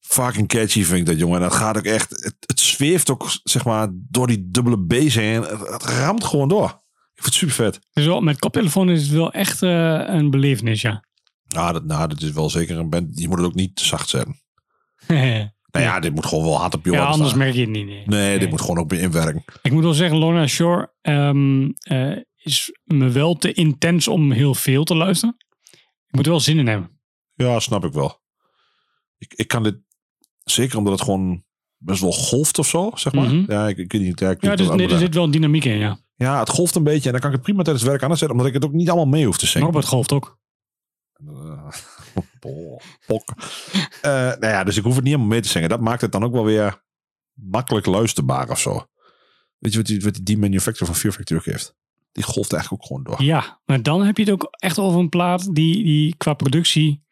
fucking 0.00 0.48
catchy 0.48 0.84
vind 0.84 1.00
ik 1.00 1.06
dat, 1.06 1.18
jongen. 1.18 1.36
En 1.36 1.42
dat 1.42 1.54
gaat 1.54 1.76
ook 1.76 1.84
echt... 1.84 2.10
Het, 2.10 2.34
het 2.40 2.60
zweeft 2.60 3.10
ook, 3.10 3.30
zeg 3.42 3.64
maar, 3.64 3.88
door 3.92 4.26
die 4.26 4.48
dubbele 4.50 4.84
B's 4.86 5.14
heen. 5.14 5.42
Het, 5.42 5.68
het 5.68 5.82
ramt 5.82 6.24
gewoon 6.24 6.48
door. 6.48 6.68
Ik 7.14 7.22
vind 7.22 7.24
het 7.24 7.34
super 7.34 7.54
vet. 7.54 7.78
dus 7.92 8.06
wel, 8.06 8.20
met 8.20 8.38
koptelefoon 8.38 8.90
is 8.90 9.02
het 9.02 9.10
wel 9.10 9.32
echt 9.32 9.62
eh, 9.62 10.02
een 10.06 10.30
belevenis, 10.30 10.80
ja. 10.80 11.04
Nou 11.48 11.72
dat, 11.72 11.84
nou, 11.84 12.08
dat 12.08 12.22
is 12.22 12.30
wel 12.30 12.50
zeker 12.50 12.78
een 12.78 12.90
band. 12.90 13.18
Je 13.18 13.28
moet 13.28 13.38
het 13.38 13.46
ook 13.46 13.54
niet 13.54 13.76
te 13.76 13.84
zacht 13.84 14.08
zetten. 14.08 14.40
Nou 15.72 15.84
ja, 15.84 16.00
dit 16.00 16.14
moet 16.14 16.26
gewoon 16.26 16.44
wel 16.44 16.58
hard 16.58 16.74
op 16.74 16.84
je 16.84 16.92
ja, 16.92 17.04
anders 17.04 17.28
staan. 17.28 17.38
merk 17.38 17.54
je 17.54 17.60
het 17.60 17.70
niet. 17.70 17.86
Nee, 17.86 18.04
Nee, 18.06 18.38
dit 18.38 18.50
moet 18.50 18.60
gewoon 18.60 18.78
op 18.78 18.90
je 18.90 19.00
inwerken. 19.00 19.44
Ik 19.62 19.72
moet 19.72 19.82
wel 19.82 19.92
zeggen, 19.92 20.18
Lorna 20.18 20.46
Shore 20.46 20.92
ehm, 21.00 21.70
eh, 21.78 22.16
is 22.36 22.78
me 22.84 23.08
wel 23.08 23.34
te 23.34 23.52
intens 23.52 24.08
om 24.08 24.32
heel 24.32 24.54
veel 24.54 24.84
te 24.84 24.94
luisteren. 24.94 25.36
Ik 26.06 26.14
moet 26.14 26.24
er 26.24 26.30
wel 26.30 26.40
zin 26.40 26.58
in 26.58 26.66
hebben. 26.66 27.00
Ja, 27.34 27.60
snap 27.60 27.84
ik 27.84 27.92
wel. 27.92 28.20
Ik, 29.18 29.34
ik 29.34 29.48
kan 29.48 29.62
dit... 29.62 29.76
Zeker 30.44 30.78
omdat 30.78 30.92
het 30.92 31.02
gewoon 31.02 31.44
best 31.76 32.00
wel 32.00 32.12
golft 32.12 32.58
of 32.58 32.66
zo, 32.68 32.90
zeg 32.94 33.12
maar. 33.12 33.34
Mhm. 33.34 33.52
Ja, 33.52 33.68
ik, 33.68 33.76
ik 33.76 33.92
weet 33.92 34.02
niet. 34.02 34.20
Ja, 34.20 34.30
ik 34.30 34.42
Ja, 34.42 34.56
dus, 34.56 34.68
nee, 34.68 34.88
er 34.88 34.98
zit 34.98 35.14
wel 35.14 35.24
een 35.24 35.30
dynamiek 35.30 35.64
in, 35.64 35.78
ja. 35.78 35.98
ja, 36.14 36.38
het 36.38 36.48
golft 36.48 36.74
een 36.74 36.82
beetje 36.82 37.06
en 37.06 37.12
dan 37.12 37.20
kan 37.20 37.30
ik 37.30 37.36
het 37.36 37.44
prima 37.44 37.62
tijdens 37.62 37.84
het 37.84 37.92
werk 37.92 38.04
aan 38.04 38.16
zetten, 38.16 38.30
omdat 38.30 38.46
ik 38.46 38.54
het 38.54 38.64
ook 38.64 38.72
niet 38.72 38.88
allemaal 38.88 39.06
mee 39.06 39.26
hoef 39.26 39.38
te 39.38 39.46
zingen. 39.46 39.66
Robert 39.66 39.86
golft 39.86 40.12
ook. 40.12 40.38
Eh, 41.12 41.68
pok. 43.06 43.28
Eh, 44.02 44.10
nou 44.12 44.46
ja, 44.46 44.64
dus 44.64 44.76
ik 44.76 44.82
hoef 44.84 44.94
het 44.94 45.02
niet 45.04 45.12
helemaal 45.12 45.32
mee 45.32 45.40
te 45.42 45.48
zingen. 45.48 45.68
Dat 45.68 45.80
maakt 45.80 46.00
het 46.00 46.12
dan 46.12 46.24
ook 46.24 46.32
wel 46.32 46.44
weer 46.44 46.82
makkelijk 47.32 47.86
luisterbaar 47.86 48.50
of 48.50 48.60
zo. 48.60 48.86
Weet 49.58 49.72
je 49.72 49.78
wat 49.78 49.86
die, 49.86 50.00
wat 50.00 50.14
die 50.22 50.36
D-Manufacturer 50.36 50.86
van 50.92 50.96
Fear 51.00 51.14
Factory 51.14 51.40
ook 51.40 51.46
heeft? 51.46 51.74
Die 52.12 52.24
golft 52.24 52.52
eigenlijk 52.52 52.82
ook 52.82 52.88
gewoon 52.88 53.02
door. 53.04 53.22
Ja, 53.22 53.60
maar 53.64 53.82
dan 53.82 54.04
heb 54.04 54.16
je 54.16 54.22
het 54.22 54.32
ook 54.32 54.48
echt 54.50 54.78
over 54.78 55.00
een 55.00 55.08
plaat 55.08 55.54
die, 55.54 55.84
die 55.84 56.14
qua 56.16 56.34
productie 56.34 57.02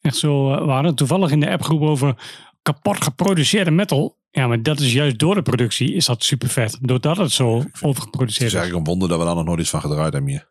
echt 0.00 0.16
zo... 0.16 0.52
eh, 0.52 0.58
we 0.64 0.68
hadden 0.70 0.86
het 0.86 0.96
toevallig 0.96 1.30
in 1.30 1.40
de 1.40 1.50
appgroep 1.50 1.80
over 1.80 2.22
kapot 2.62 3.02
geproduceerde 3.04 3.70
metal. 3.70 4.18
Ja, 4.30 4.46
maar 4.46 4.62
dat 4.62 4.80
is 4.80 4.92
juist 4.92 5.18
door 5.18 5.34
de 5.34 5.42
productie 5.42 5.92
is 5.92 6.06
dat 6.06 6.24
super 6.24 6.48
vet. 6.48 6.78
Doordat 6.80 7.16
het 7.16 7.32
zo 7.32 7.58
Het 7.58 7.68
is 7.74 7.82
overgeproduceerd 7.82 8.46
is. 8.48 8.54
eigenlijk 8.54 8.86
een 8.86 8.90
wonder 8.92 9.08
dat 9.08 9.18
we 9.18 9.24
daar 9.24 9.34
nog 9.34 9.44
nooit 9.44 9.60
iets 9.60 9.70
van 9.70 9.80
gedraaid 9.80 10.12
hebben 10.12 10.30
hier. 10.30 10.48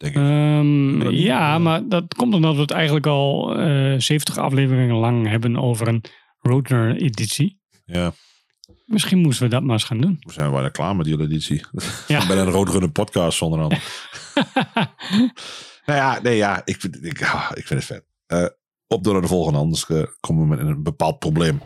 Denk 0.00 0.14
ik. 0.14 0.20
Ehm, 0.22 0.98
dat 0.98 1.12
ja, 1.12 1.58
maar 1.58 1.88
dat 1.88 2.14
komt 2.14 2.34
omdat 2.34 2.54
we 2.54 2.60
het 2.60 2.70
eigenlijk 2.70 3.06
al 3.06 3.54
eh 3.58 3.94
70 3.98 4.38
afleveringen 4.38 4.96
lang 4.96 5.28
hebben 5.28 5.56
over 5.56 5.88
een 5.88 6.04
Roadrunner 6.40 6.96
editie. 6.96 7.60
ja, 7.84 8.12
Misschien 8.86 9.18
moesten 9.18 9.44
we 9.44 9.50
dat 9.50 9.62
maar 9.62 9.72
eens 9.72 9.84
gaan 9.84 10.00
doen. 10.00 10.16
we 10.20 10.32
zijn 10.32 10.50
bijna 10.50 10.68
klaar 10.68 10.96
met 10.96 11.06
die 11.06 11.20
editie. 11.20 11.64
Ja. 12.06 12.26
Bij 12.26 12.36
een 12.38 12.50
Roadrunner 12.50 12.90
podcast 12.90 13.38
zonder 13.38 13.60
andere. 13.60 13.80
nou 15.86 15.98
ja, 15.98 16.18
nee, 16.22 16.36
ja, 16.36 16.62
ik, 16.64 16.80
vind- 16.80 17.04
ik, 17.04 17.20
ik 17.54 17.66
vind 17.66 17.68
het 17.68 17.84
vet. 17.84 18.04
Eh, 18.26 18.44
op 18.86 19.04
door 19.04 19.12
naar 19.12 19.22
de 19.22 19.28
volgende, 19.28 19.58
anders 19.58 19.86
eh, 19.86 20.02
komen 20.20 20.42
we 20.48 20.48
met 20.56 20.58
een 20.66 20.82
bepaald 20.82 21.18
probleem. 21.18 21.60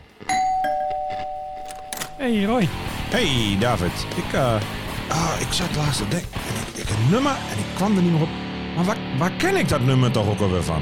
Hey 2.17 2.43
Roy. 2.43 2.67
Hey 3.09 3.57
David, 3.59 4.05
ik, 4.17 4.33
eh, 4.33 4.61
ah, 5.09 5.35
ik 5.39 5.51
zat 5.51 5.75
laatst 5.75 5.97
te 6.01 6.07
denken. 6.07 6.29
En 6.75 6.81
Ik, 6.81 6.89
een 6.89 7.09
nummer 7.09 7.31
en 7.31 7.57
ik 7.57 7.65
kwam 7.75 7.95
er 7.97 8.03
niet 8.03 8.11
meer 8.11 8.21
op. 8.21 8.29
Maar 8.75 8.85
waar, 8.85 8.97
waar 9.17 9.31
ken 9.31 9.55
ik 9.55 9.69
dat 9.69 9.81
nummer 9.81 10.11
toch 10.11 10.27
ook 10.27 10.39
alweer 10.39 10.63
van? 10.63 10.81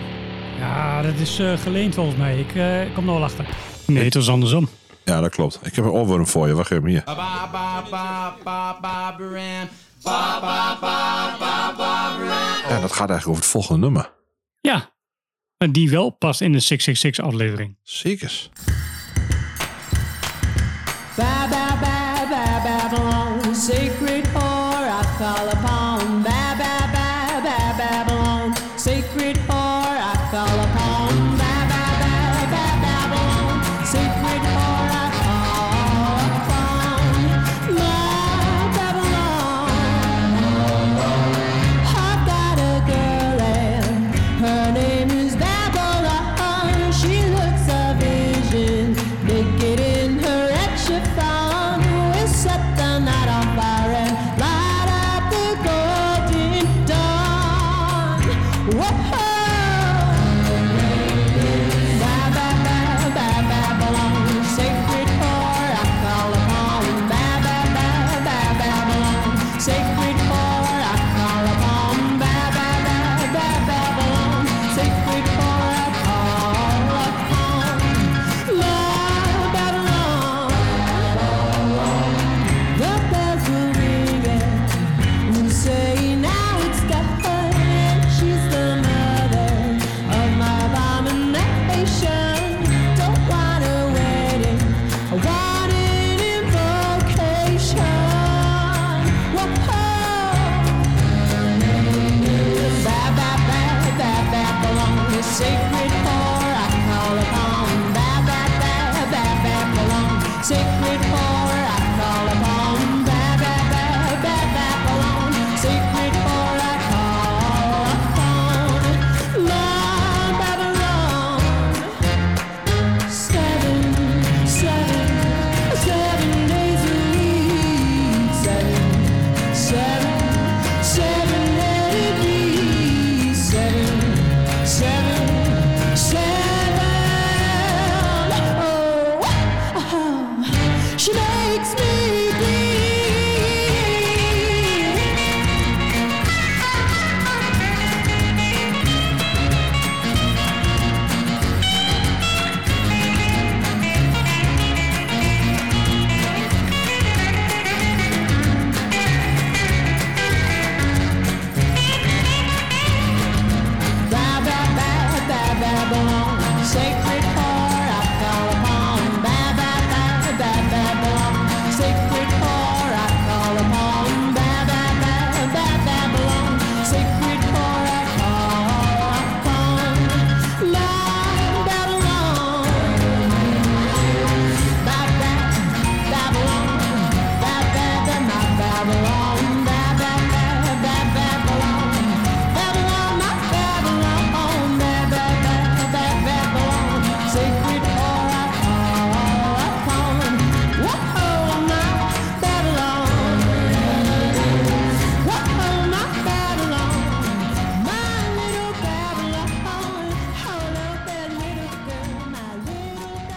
Ja, 0.58 1.02
dat 1.02 1.16
is 1.16 1.40
eh, 1.40 1.58
geleend 1.58 1.96
volgens 1.96 2.18
mij. 2.18 2.40
Ik 2.40 2.56
eh, 2.56 2.94
kom 2.94 3.08
er 3.08 3.14
wel 3.14 3.24
achter. 3.24 3.46
Nee, 3.86 4.04
het 4.04 4.14
was 4.14 4.30
andersom. 4.30 4.70
Ja, 5.04 5.22
dat 5.22 5.32
klopt. 5.32 5.60
Ik 5.64 5.76
heb 5.76 5.86
een 5.86 5.92
oorworm 5.92 6.28
voor 6.28 6.48
je. 6.48 6.54
Wacht 6.54 6.72
even 6.72 6.88
hier. 6.88 7.04
Ja, 7.06 7.14
dat 12.82 12.92
gaat 12.92 13.10
eigenlijk 13.10 13.28
over 13.28 13.42
het 13.42 13.46
volgende 13.46 13.80
nummer. 13.80 14.12
Ja. 14.62 14.92
En 15.58 15.72
die 15.72 15.90
wel 15.90 16.10
past 16.10 16.42
in 16.42 16.52
de 16.52 16.60
666 16.60 17.26
aflevering. 17.26 17.78
Zekers. 17.82 18.50
Ba 21.16 21.48
ba 21.50 21.78
ba 21.82 22.28
ba 22.30 22.62
Babylon, 22.64 23.56
sacred 23.56 24.13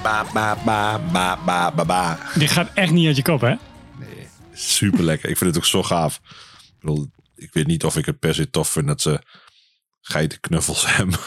Ba, 0.07 0.25
ba, 0.33 0.55
ba, 0.65 0.99
ba, 1.13 1.37
ba, 1.45 1.71
ba, 1.71 1.85
ba. 1.85 2.19
Dit 2.35 2.51
gaat 2.51 2.71
echt 2.75 2.93
niet 2.93 3.07
uit 3.07 3.17
je 3.17 3.23
kop, 3.23 3.41
hè? 3.41 3.55
Super 4.53 5.03
lekker. 5.03 5.31
Ik 5.31 5.37
vind 5.37 5.51
het 5.51 5.59
ook 5.59 5.69
zo 5.69 5.83
gaaf. 5.83 6.21
Ik, 6.59 6.81
bedoel, 6.81 7.11
ik 7.37 7.53
weet 7.53 7.67
niet 7.67 7.85
of 7.85 7.97
ik 7.97 8.07
het 8.07 8.19
per 8.19 8.35
se 8.35 8.51
tof 8.51 8.69
vind 8.69 8.87
dat 8.87 9.01
ze 9.01 9.21
geitenknuffels 10.01 10.87
hebben. 10.97 11.19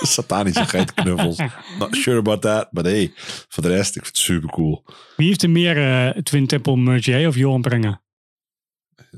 Satanische 0.00 0.66
geitenknuffels. 0.66 1.38
Not 1.78 1.96
sure 1.96 2.18
about 2.18 2.40
that. 2.40 2.68
Maar 2.72 2.84
hey, 2.84 3.12
voor 3.48 3.62
de 3.62 3.68
rest, 3.68 3.96
ik 3.96 4.02
vind 4.04 4.16
het 4.16 4.24
super 4.24 4.50
cool. 4.50 4.84
Wie 5.16 5.26
heeft 5.26 5.42
er 5.42 5.50
meer 5.50 6.06
eh, 6.08 6.22
Twin 6.22 6.46
Temple 6.46 6.76
merch, 6.76 7.04
jij 7.04 7.26
of 7.26 7.36
Johan 7.36 7.60
Prenger? 7.60 8.00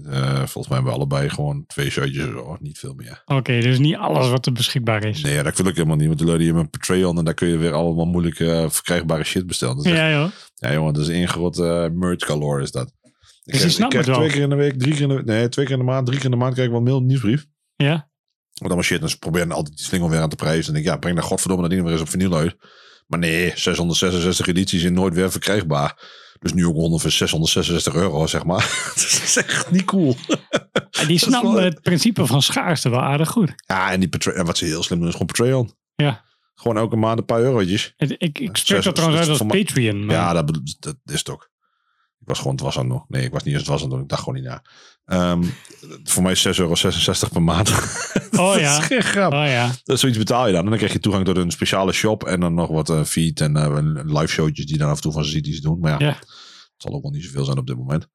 Eh, 0.02 0.36
volgens 0.36 0.54
mij 0.68 0.76
hebben 0.76 0.84
we 0.84 0.98
allebei 0.98 1.28
gewoon 1.28 1.64
twee 1.66 1.90
shirtjes. 1.90 2.26
Oh, 2.34 2.60
niet 2.60 2.78
veel 2.78 2.94
meer. 2.94 3.22
Oké, 3.24 3.60
dus 3.60 3.78
niet 3.78 3.96
alles 3.96 4.28
wat 4.28 4.46
er 4.46 4.52
beschikbaar 4.52 5.04
is. 5.04 5.22
Nee, 5.22 5.42
dat 5.42 5.56
wil 5.56 5.66
ik 5.66 5.74
helemaal 5.76 5.96
niet. 5.96 6.06
Want 6.06 6.18
dan 6.18 6.28
luid 6.28 6.40
je 6.40 6.52
mijn 6.52 6.70
Patreon 6.70 7.18
en 7.18 7.24
daar 7.24 7.34
kun 7.34 7.48
je 7.48 7.56
weer 7.56 7.72
allemaal 7.72 8.04
moeilijke 8.04 8.52
eh, 8.52 8.70
verkrijgbare 8.70 9.24
shit 9.24 9.46
bestellen. 9.46 9.76
Dat 9.76 9.84
is 9.84 9.90
echt- 9.90 10.00
Ja, 10.00 10.10
joh. 10.10 10.30
Ja, 10.54 10.72
jongen, 10.72 10.92
dat 10.94 11.02
is 11.02 11.08
één 11.08 11.28
eh, 11.28 11.90
merch 11.90 12.26
galore 12.26 12.62
is 12.62 12.70
dat. 12.70 12.86
Ik 13.44 13.52
Dus 13.52 13.60
krijg, 13.60 13.78
ik 13.78 13.88
krijg 13.88 14.16
twee 14.18 14.30
keer 14.30 14.42
in 14.42 14.48
de 14.48 14.54
week, 14.54 14.78
drie 14.78 14.92
keer 14.92 15.02
in 15.02 15.08
de 15.08 15.22
Nee, 15.24 15.48
twee 15.48 15.64
keer 15.64 15.74
in 15.74 15.80
de 15.80 15.90
maand, 15.90 16.06
drie 16.06 16.16
keer 16.18 16.26
in 16.26 16.30
de 16.32 16.36
maand 16.36 16.52
krijg 16.52 16.66
ik 16.68 16.74
wel 16.74 16.82
een 16.84 16.88
mail, 16.90 17.02
nieuwsbrief. 17.02 17.46
Ja. 17.76 17.90
Want 17.90 18.10
allemaal 18.60 18.82
shit. 18.82 19.02
En 19.02 19.08
ze 19.08 19.18
proberen 19.18 19.52
altijd 19.52 19.76
die 19.76 19.84
slingel 19.86 20.10
weer 20.10 20.20
aan 20.20 20.28
te 20.28 20.36
prijzen. 20.36 20.74
En 20.74 20.80
ik, 20.80 20.86
ja, 20.86 20.96
breng 20.96 21.14
daar 21.16 21.24
godverdomme 21.24 21.62
dat 21.62 21.72
ding 21.72 21.82
weer 21.82 21.92
eens 21.92 22.02
op 22.02 22.08
vinyl 22.08 22.34
uit. 22.36 22.56
Maar 23.06 23.18
nee, 23.18 23.52
666 23.54 24.46
edities 24.46 24.80
zijn 24.80 24.92
nooit 24.92 25.14
weer 25.14 25.30
verkrijgbaar. 25.30 26.22
Dus 26.40 26.52
nu 26.52 26.66
ook 26.66 26.74
100 26.74 27.02
voor 27.02 27.10
666 27.10 27.94
euro, 27.94 28.26
zeg 28.26 28.44
maar. 28.44 28.58
dat 28.94 29.04
is 29.04 29.36
echt 29.36 29.70
niet 29.70 29.84
cool. 29.84 30.16
En 30.90 31.06
die 31.06 31.18
snapt 31.28 31.42
wel- 31.44 31.54
het 31.62 31.82
principe 31.82 32.26
van 32.26 32.42
schaarste 32.42 32.88
wel 32.88 33.00
aardig 33.00 33.28
goed. 33.28 33.52
Ja, 33.66 33.92
en 33.92 34.00
die 34.00 34.32
en 34.34 34.44
wat 34.46 34.56
ze 34.58 34.64
heel 34.64 34.82
slim 34.82 34.98
doen 34.98 35.08
is 35.08 35.12
gewoon 35.12 35.26
Patreon. 35.26 35.72
Ja. 35.94 36.24
Gewoon 36.54 36.76
elke 36.76 36.96
maand 36.96 37.18
een 37.18 37.24
paar 37.24 37.40
eurotjes. 37.40 37.94
Ik, 37.96 38.38
ik 38.38 38.56
spreek 38.56 38.82
dat 38.82 38.94
trouwens 38.94 39.20
uit 39.28 39.40
als 39.40 39.48
Patreon. 39.48 40.04
Maar 40.06 40.16
Ja, 40.16 40.32
dat, 40.32 40.60
dat 40.78 40.96
is 41.04 41.18
het 41.18 41.30
ook. 41.30 41.50
Ik 42.24 42.30
was 42.30 42.38
gewoon 42.38 42.52
het 42.52 42.62
was 42.64 42.78
aan 42.78 42.88
doen. 42.88 43.04
Nee, 43.08 43.24
ik 43.24 43.32
was 43.32 43.42
niet 43.42 43.52
eens 43.54 43.62
het 43.62 43.72
was 43.72 43.82
aan 43.82 43.88
doen. 43.88 44.00
Ik 44.00 44.08
dacht 44.08 44.22
gewoon 44.22 44.40
niet 44.40 44.48
na. 44.48 44.62
Ehm, 45.04 45.44
voor 46.04 46.22
mij 46.22 46.32
is 46.32 46.42
6,66 46.42 46.58
euro 46.58 46.74
per 47.32 47.42
maand. 47.42 47.68
Oh 48.34 48.52
dat 48.52 48.60
ja. 48.60 48.78
is 48.78 48.84
geen 48.84 49.02
grap. 49.02 49.32
Oh 49.32 49.46
ja. 49.46 49.70
Dat 49.84 49.98
zoiets 50.00 50.18
betaal 50.18 50.46
je 50.46 50.52
dan. 50.52 50.62
En 50.62 50.68
dan 50.68 50.76
krijg 50.78 50.92
je 50.92 50.98
toegang 50.98 51.24
tot 51.24 51.36
een 51.36 51.50
speciale 51.50 51.92
shop. 51.92 52.24
En 52.24 52.40
dan 52.40 52.54
nog 52.54 52.68
wat 52.68 52.90
eh, 52.90 53.04
feed 53.04 53.40
en 53.40 53.56
eh, 53.56 53.78
live 54.04 54.26
showtjes 54.26 54.66
die 54.66 54.78
dan 54.78 54.88
af 54.88 54.96
en 54.96 55.02
toe 55.02 55.12
van 55.12 55.24
ze 55.24 55.30
ziet 55.30 55.46
iets 55.46 55.60
doen. 55.60 55.78
Maar 55.78 55.90
ja, 55.90 56.06
Ja. 56.06 56.12
het 56.14 56.72
zal 56.76 56.92
ook 56.92 57.02
wel 57.02 57.10
niet 57.10 57.24
zoveel 57.24 57.44
zijn 57.44 57.58
op 57.58 57.66
dit 57.66 57.76
moment. 57.76 58.08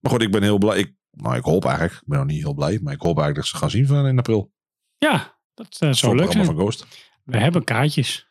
Maar 0.00 0.12
goed, 0.12 0.22
ik 0.22 0.30
ben 0.30 0.42
heel 0.42 0.58
blij. 0.58 0.78
Ik, 0.78 0.94
nou, 1.10 1.36
ik 1.36 1.44
hoop 1.44 1.64
eigenlijk. 1.64 1.94
Ik 1.94 2.02
ben 2.06 2.18
nog 2.18 2.26
niet 2.26 2.42
heel 2.42 2.54
blij. 2.54 2.78
Maar 2.82 2.92
ik 2.92 3.00
hoop 3.00 3.18
eigenlijk 3.18 3.36
dat 3.36 3.46
ze 3.46 3.56
gaan 3.56 3.70
zien 3.70 3.86
van 3.86 4.06
in 4.06 4.18
april. 4.18 4.52
Ja, 4.98 5.38
dat 5.54 5.76
eh, 5.78 5.92
zou 5.92 6.16
leuk 6.16 6.32
zijn. 6.32 6.44
van 6.44 6.54
Ghost. 6.56 6.86
We 7.24 7.38
hebben 7.38 7.64
kaartjes. 7.64 8.26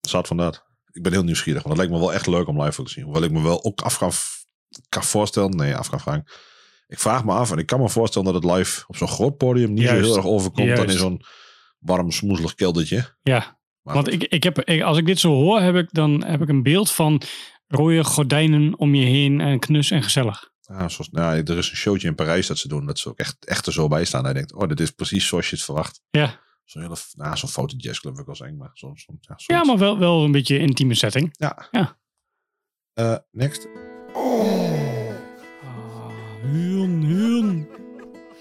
Zat 0.00 0.26
van 0.26 0.36
dat. 0.36 0.65
Ik 0.96 1.02
ben 1.02 1.12
heel 1.12 1.22
nieuwsgierig. 1.24 1.62
Want 1.62 1.78
het 1.78 1.86
lijkt 1.88 1.92
me 2.00 2.06
wel 2.06 2.14
echt 2.16 2.26
leuk 2.26 2.46
om 2.48 2.62
live 2.62 2.82
te 2.82 2.90
zien. 2.90 3.04
Hoewel 3.04 3.22
ik 3.22 3.30
me 3.30 3.42
wel 3.42 3.64
ook 3.64 3.80
af 3.80 3.98
kan, 3.98 4.10
kan 4.88 5.02
voorstellen. 5.04 5.56
Nee, 5.56 5.76
af 5.76 5.90
kan 5.90 6.00
vragen. 6.00 6.24
Ik 6.88 6.98
vraag 6.98 7.24
me 7.24 7.32
af 7.32 7.50
en 7.50 7.58
ik 7.58 7.66
kan 7.66 7.80
me 7.80 7.88
voorstellen 7.88 8.32
dat 8.32 8.42
het 8.42 8.52
live 8.52 8.84
op 8.86 8.96
zo'n 8.96 9.08
groot 9.08 9.36
podium 9.36 9.72
niet 9.72 9.82
Juist. 9.82 9.98
zo 10.00 10.06
heel 10.06 10.16
erg 10.16 10.26
overkomt 10.26 10.76
dan 10.76 10.90
in 10.90 10.98
zo'n 10.98 11.22
warm, 11.78 12.10
smoezelig 12.10 12.54
keldertje. 12.54 13.16
Ja, 13.22 13.58
Maar 13.82 13.94
want 13.94 14.12
ik, 14.12 14.22
ik 14.22 14.42
heb, 14.42 14.60
ik- 14.62 14.82
als 14.82 14.98
ik 14.98 15.06
dit 15.06 15.18
zo 15.18 15.28
hoor, 15.32 15.60
heb 15.60 15.74
ik, 15.74 15.88
dan 15.92 16.24
heb 16.24 16.42
ik 16.42 16.48
een 16.48 16.62
beeld 16.62 16.90
van 16.90 17.22
rode 17.66 18.04
gordijnen 18.04 18.78
om 18.78 18.94
je 18.94 19.04
heen 19.06 19.40
en 19.40 19.58
knus 19.58 19.90
en 19.90 20.02
gezellig. 20.02 20.50
Ja, 20.60 20.88
zoals, 20.88 21.10
nou, 21.10 21.42
er 21.42 21.58
is 21.58 21.70
een 21.70 21.76
showtje 21.76 22.08
in 22.08 22.14
Parijs 22.14 22.46
dat 22.46 22.58
ze 22.58 22.68
doen. 22.68 22.86
Dat 22.86 22.98
ze 22.98 23.08
ook 23.08 23.18
echt, 23.18 23.36
echt 23.46 23.66
er 23.66 23.72
zo 23.72 23.88
bij 23.88 24.04
staan. 24.04 24.26
Je 24.26 24.34
denkt, 24.34 24.54
oh, 24.54 24.68
dit 24.68 24.80
is 24.80 24.90
precies 24.90 25.26
zoals 25.26 25.50
je 25.50 25.56
het 25.56 25.64
verwacht. 25.64 26.00
Ja, 26.10 26.40
Zo'n 26.66 26.82
hele, 26.82 26.96
nou, 27.14 27.36
zo'n 27.36 27.48
foto 27.48 27.74
jazzclub 27.76 28.16
vind 28.16 28.28
ik 28.28 28.38
wel 28.38 28.48
eng, 28.48 28.56
maar 28.56 28.70
zo'n, 28.72 28.96
zo'n, 28.96 29.18
ja, 29.20 29.34
ja 29.36 29.64
maar 29.64 29.78
wel, 29.78 29.98
wel 29.98 30.24
een 30.24 30.32
beetje 30.32 30.58
intieme 30.58 30.94
setting. 30.94 31.28
Ja. 31.38 31.68
Ja. 31.70 31.98
Eh, 32.92 33.16
next. 33.30 33.68
Huun, 36.42 37.02
huun. 37.04 37.68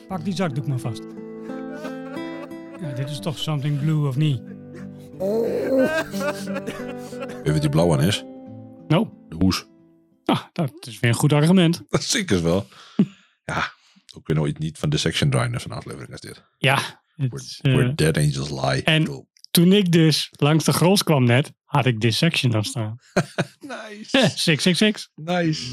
Pak 0.08 0.24
die 0.24 0.36
zakdoek 0.36 0.68
maar 0.68 0.80
vast. 0.80 1.04
Ja, 2.82 2.92
dit 2.96 3.10
is 3.10 3.20
toch 3.20 3.38
something 3.38 3.80
blue 3.80 4.08
of 4.08 4.16
niet? 4.16 4.42
Weet 7.26 7.46
je 7.46 7.52
wat 7.52 7.62
die 7.62 7.70
blauw 7.70 7.94
aan 7.94 8.02
is? 8.02 8.24
Nou, 8.88 9.08
De 9.30 9.36
hoes. 9.36 9.66
ah, 10.26 10.42
dat 10.54 10.72
is 10.88 11.00
weer 11.00 11.10
een 11.12 11.18
goed 11.18 11.34
argument. 11.34 11.82
Dat 11.90 12.04
zeker 12.04 12.44
wel. 12.44 12.68
ja, 13.46 13.72
ook 14.16 14.24
kunnen 14.24 14.44
we 14.44 14.50
ooit 14.50 14.60
niet 14.60 14.78
van 14.78 14.90
de 14.90 14.98
section 14.98 15.30
draaien 15.30 15.54
in 15.54 15.60
zo'n 15.60 15.72
aflevering 15.72 16.12
als 16.12 16.22
dit. 16.22 16.44
Ja, 16.58 17.04
het 17.16 17.58
Where, 17.62 17.78
where 17.78 17.96
dead 17.96 18.18
angels 18.18 18.50
lie. 18.50 18.84
en- 18.84 19.28
toen 19.52 19.74
ik 19.74 19.92
dus 19.92 20.30
langs 20.32 20.64
de 20.66 20.74
gros 20.74 21.04
kwam 21.04 21.24
net, 21.24 21.52
had 21.64 21.86
ik 21.86 22.00
Dissection 22.00 22.52
dan 22.52 22.64
staan. 22.64 22.96
Nice. 23.60 24.10
666. 24.38 25.08
nice. 25.16 25.64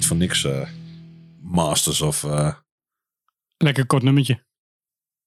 Niet 0.00 0.08
van 0.08 0.16
niks 0.18 0.44
eh, 0.44 0.68
masters 1.40 2.00
of... 2.00 2.24
eh, 2.24 2.54
Lekker 3.56 3.86
kort 3.86 4.02
nummertje. 4.02 4.44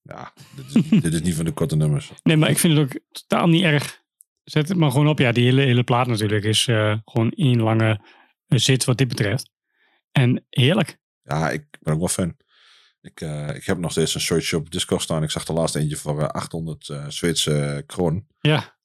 ja, 0.01 0.33
dit 0.55 0.65
is, 0.65 0.89
dit 1.03 1.13
is 1.13 1.21
niet 1.21 1.35
van 1.35 1.45
de 1.45 1.51
korte 1.51 1.75
nummers. 1.75 2.11
Nee, 2.23 2.37
maar 2.37 2.49
ik 2.49 2.57
vind 2.59 2.77
het 2.77 2.83
ook 2.83 2.99
totaal 3.11 3.47
niet 3.47 3.63
erg. 3.63 4.01
Zet 4.43 4.67
het 4.67 4.77
maar 4.77 4.91
gewoon 4.91 5.07
op. 5.07 5.19
Ja, 5.19 5.31
die 5.31 5.43
hele, 5.43 5.61
hele 5.61 5.83
plaat 5.83 6.07
natuurlijk 6.07 6.43
is 6.43 6.67
eh, 6.67 6.97
gewoon 7.05 7.31
één 7.31 7.61
lange 7.61 8.01
zit 8.47 8.83
wat 8.83 8.97
dit 8.97 9.07
betreft. 9.07 9.51
En 10.11 10.45
heerlijk. 10.49 10.99
Ja, 11.23 11.49
ik 11.49 11.65
ben 11.79 11.93
ook 11.93 11.99
wel 11.99 12.07
fan. 12.07 12.37
Ik, 13.01 13.21
ik 13.55 13.65
heb 13.65 13.77
nog 13.77 13.91
steeds 13.91 14.15
een 14.15 14.21
shirtje 14.21 14.57
op 14.57 14.71
Discord 14.71 15.01
staan. 15.01 15.23
Ik 15.23 15.29
zag 15.31 15.45
de 15.45 15.53
laatste 15.53 15.79
eentje 15.79 15.95
voor 15.97 16.21
eh, 16.21 16.27
800 16.27 16.89
eh, 16.89 17.07
Zweedse 17.09 17.83
kroon. 17.85 18.25
Ja, 18.39 18.77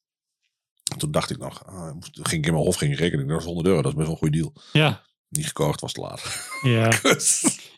Toen 0.97 1.11
dacht 1.11 1.29
ik 1.29 1.37
nog, 1.37 1.65
ah, 1.65 1.95
ging 2.11 2.41
ik 2.41 2.45
in 2.45 2.53
mijn 2.53 2.63
hoofd 2.63 2.77
ging 2.77 2.93
ik 2.93 2.99
rekenen. 2.99 3.27
Dat 3.27 3.35
was 3.35 3.45
100 3.45 3.67
euro, 3.67 3.81
dat 3.81 3.91
is 3.91 3.97
best 3.97 4.07
wel 4.07 4.15
een 4.15 4.21
goede 4.21 4.37
deal. 4.37 4.53
ja, 4.73 5.07
Niet 5.29 5.47
gekocht, 5.47 5.81
was 5.81 5.93
te 5.93 6.01
laat. 6.01 6.49
ja. 6.61 6.91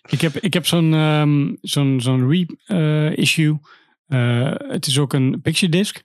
Ik 0.09 0.21
heb, 0.21 0.37
ik 0.37 0.53
heb 0.53 0.65
zo'n 0.65 0.93
ehm, 0.93 1.53
zo'n 1.61 2.01
zo'n 2.01 2.29
reissue. 2.29 3.59
Eh 4.07 4.53
het 4.57 4.87
is 4.87 4.97
ook 4.99 5.13
een 5.13 5.41
picture 5.41 5.71
disc. 5.71 6.01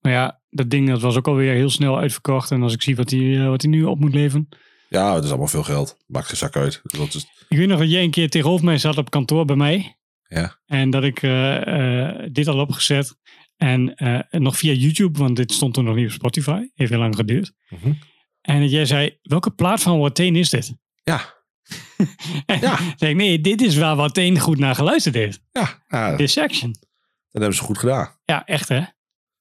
Maar 0.00 0.12
ja, 0.12 0.40
dat 0.50 0.70
ding 0.70 0.88
dat 0.88 1.00
was 1.00 1.16
ook 1.16 1.26
alweer 1.28 1.54
heel 1.54 1.70
snel 1.70 1.98
uitverkocht. 1.98 2.50
En 2.50 2.62
als 2.62 2.72
ik 2.74 2.82
zie 2.82 2.96
wat 2.96 3.10
hij 3.10 3.48
wat 3.48 3.62
hij 3.62 3.70
nu 3.70 3.84
op 3.84 4.00
moet 4.00 4.14
leveren. 4.14 4.48
ja, 4.88 5.14
het 5.14 5.24
is 5.24 5.28
allemaal 5.30 5.48
veel 5.48 5.62
geld. 5.62 5.96
Maakt 6.06 6.26
geen 6.26 6.36
zak 6.36 6.56
uit. 6.56 6.80
Dat 6.82 7.14
is, 7.14 7.26
Ik 7.48 7.56
weet 7.56 7.68
nog 7.68 7.78
dat 7.78 7.90
jij 7.90 8.02
een 8.02 8.10
keer 8.10 8.30
tegenover 8.30 8.64
mij 8.64 8.78
zat 8.78 8.96
op 8.98 9.10
kantoor 9.10 9.44
bij 9.44 9.56
mij. 9.56 9.96
ja. 10.28 10.58
En 10.66 10.90
dat 10.90 11.04
ik 11.04 11.22
eh, 11.22 12.06
eh, 12.06 12.28
dit 12.32 12.48
al 12.48 12.58
opgezet. 12.60 13.16
En 13.56 13.94
eh, 13.94 14.40
nog 14.40 14.56
via 14.56 14.72
YouTube, 14.72 15.18
want 15.18 15.36
dit 15.36 15.52
stond 15.52 15.74
toen 15.74 15.84
nog 15.84 15.94
niet 15.96 16.06
op 16.06 16.12
Spotify. 16.12 16.66
Heeft 16.74 16.90
heel 16.90 17.00
lang 17.00 17.16
geduurd. 17.16 17.52
Mhm. 17.68 17.92
En 18.46 18.60
dat 18.60 18.70
jij 18.70 18.84
zei, 18.86 19.18
welke 19.22 19.50
plaat 19.50 19.80
van 19.82 19.98
Wateen 19.98 20.36
is 20.36 20.50
dit? 20.50 20.72
Ja, 21.04 21.34
En 22.46 22.60
Ja. 22.60 22.78
zei 22.96 23.10
ik, 23.10 23.16
nee, 23.16 23.40
dit 23.40 23.60
is 23.62 23.76
waar 23.76 23.96
Wateen 23.96 24.38
goed 24.38 24.58
naar 24.58 24.74
geluisterd 24.74 25.14
heeft. 25.14 25.40
ja, 25.52 25.78
dat 25.88 26.18
Dissection. 26.18 26.76
hebben 27.30 27.54
ze 27.54 27.62
goed 27.62 27.78
gedaan. 27.78 28.16
Ja, 28.24 28.44
echt 28.44 28.68
hè? 28.68 28.82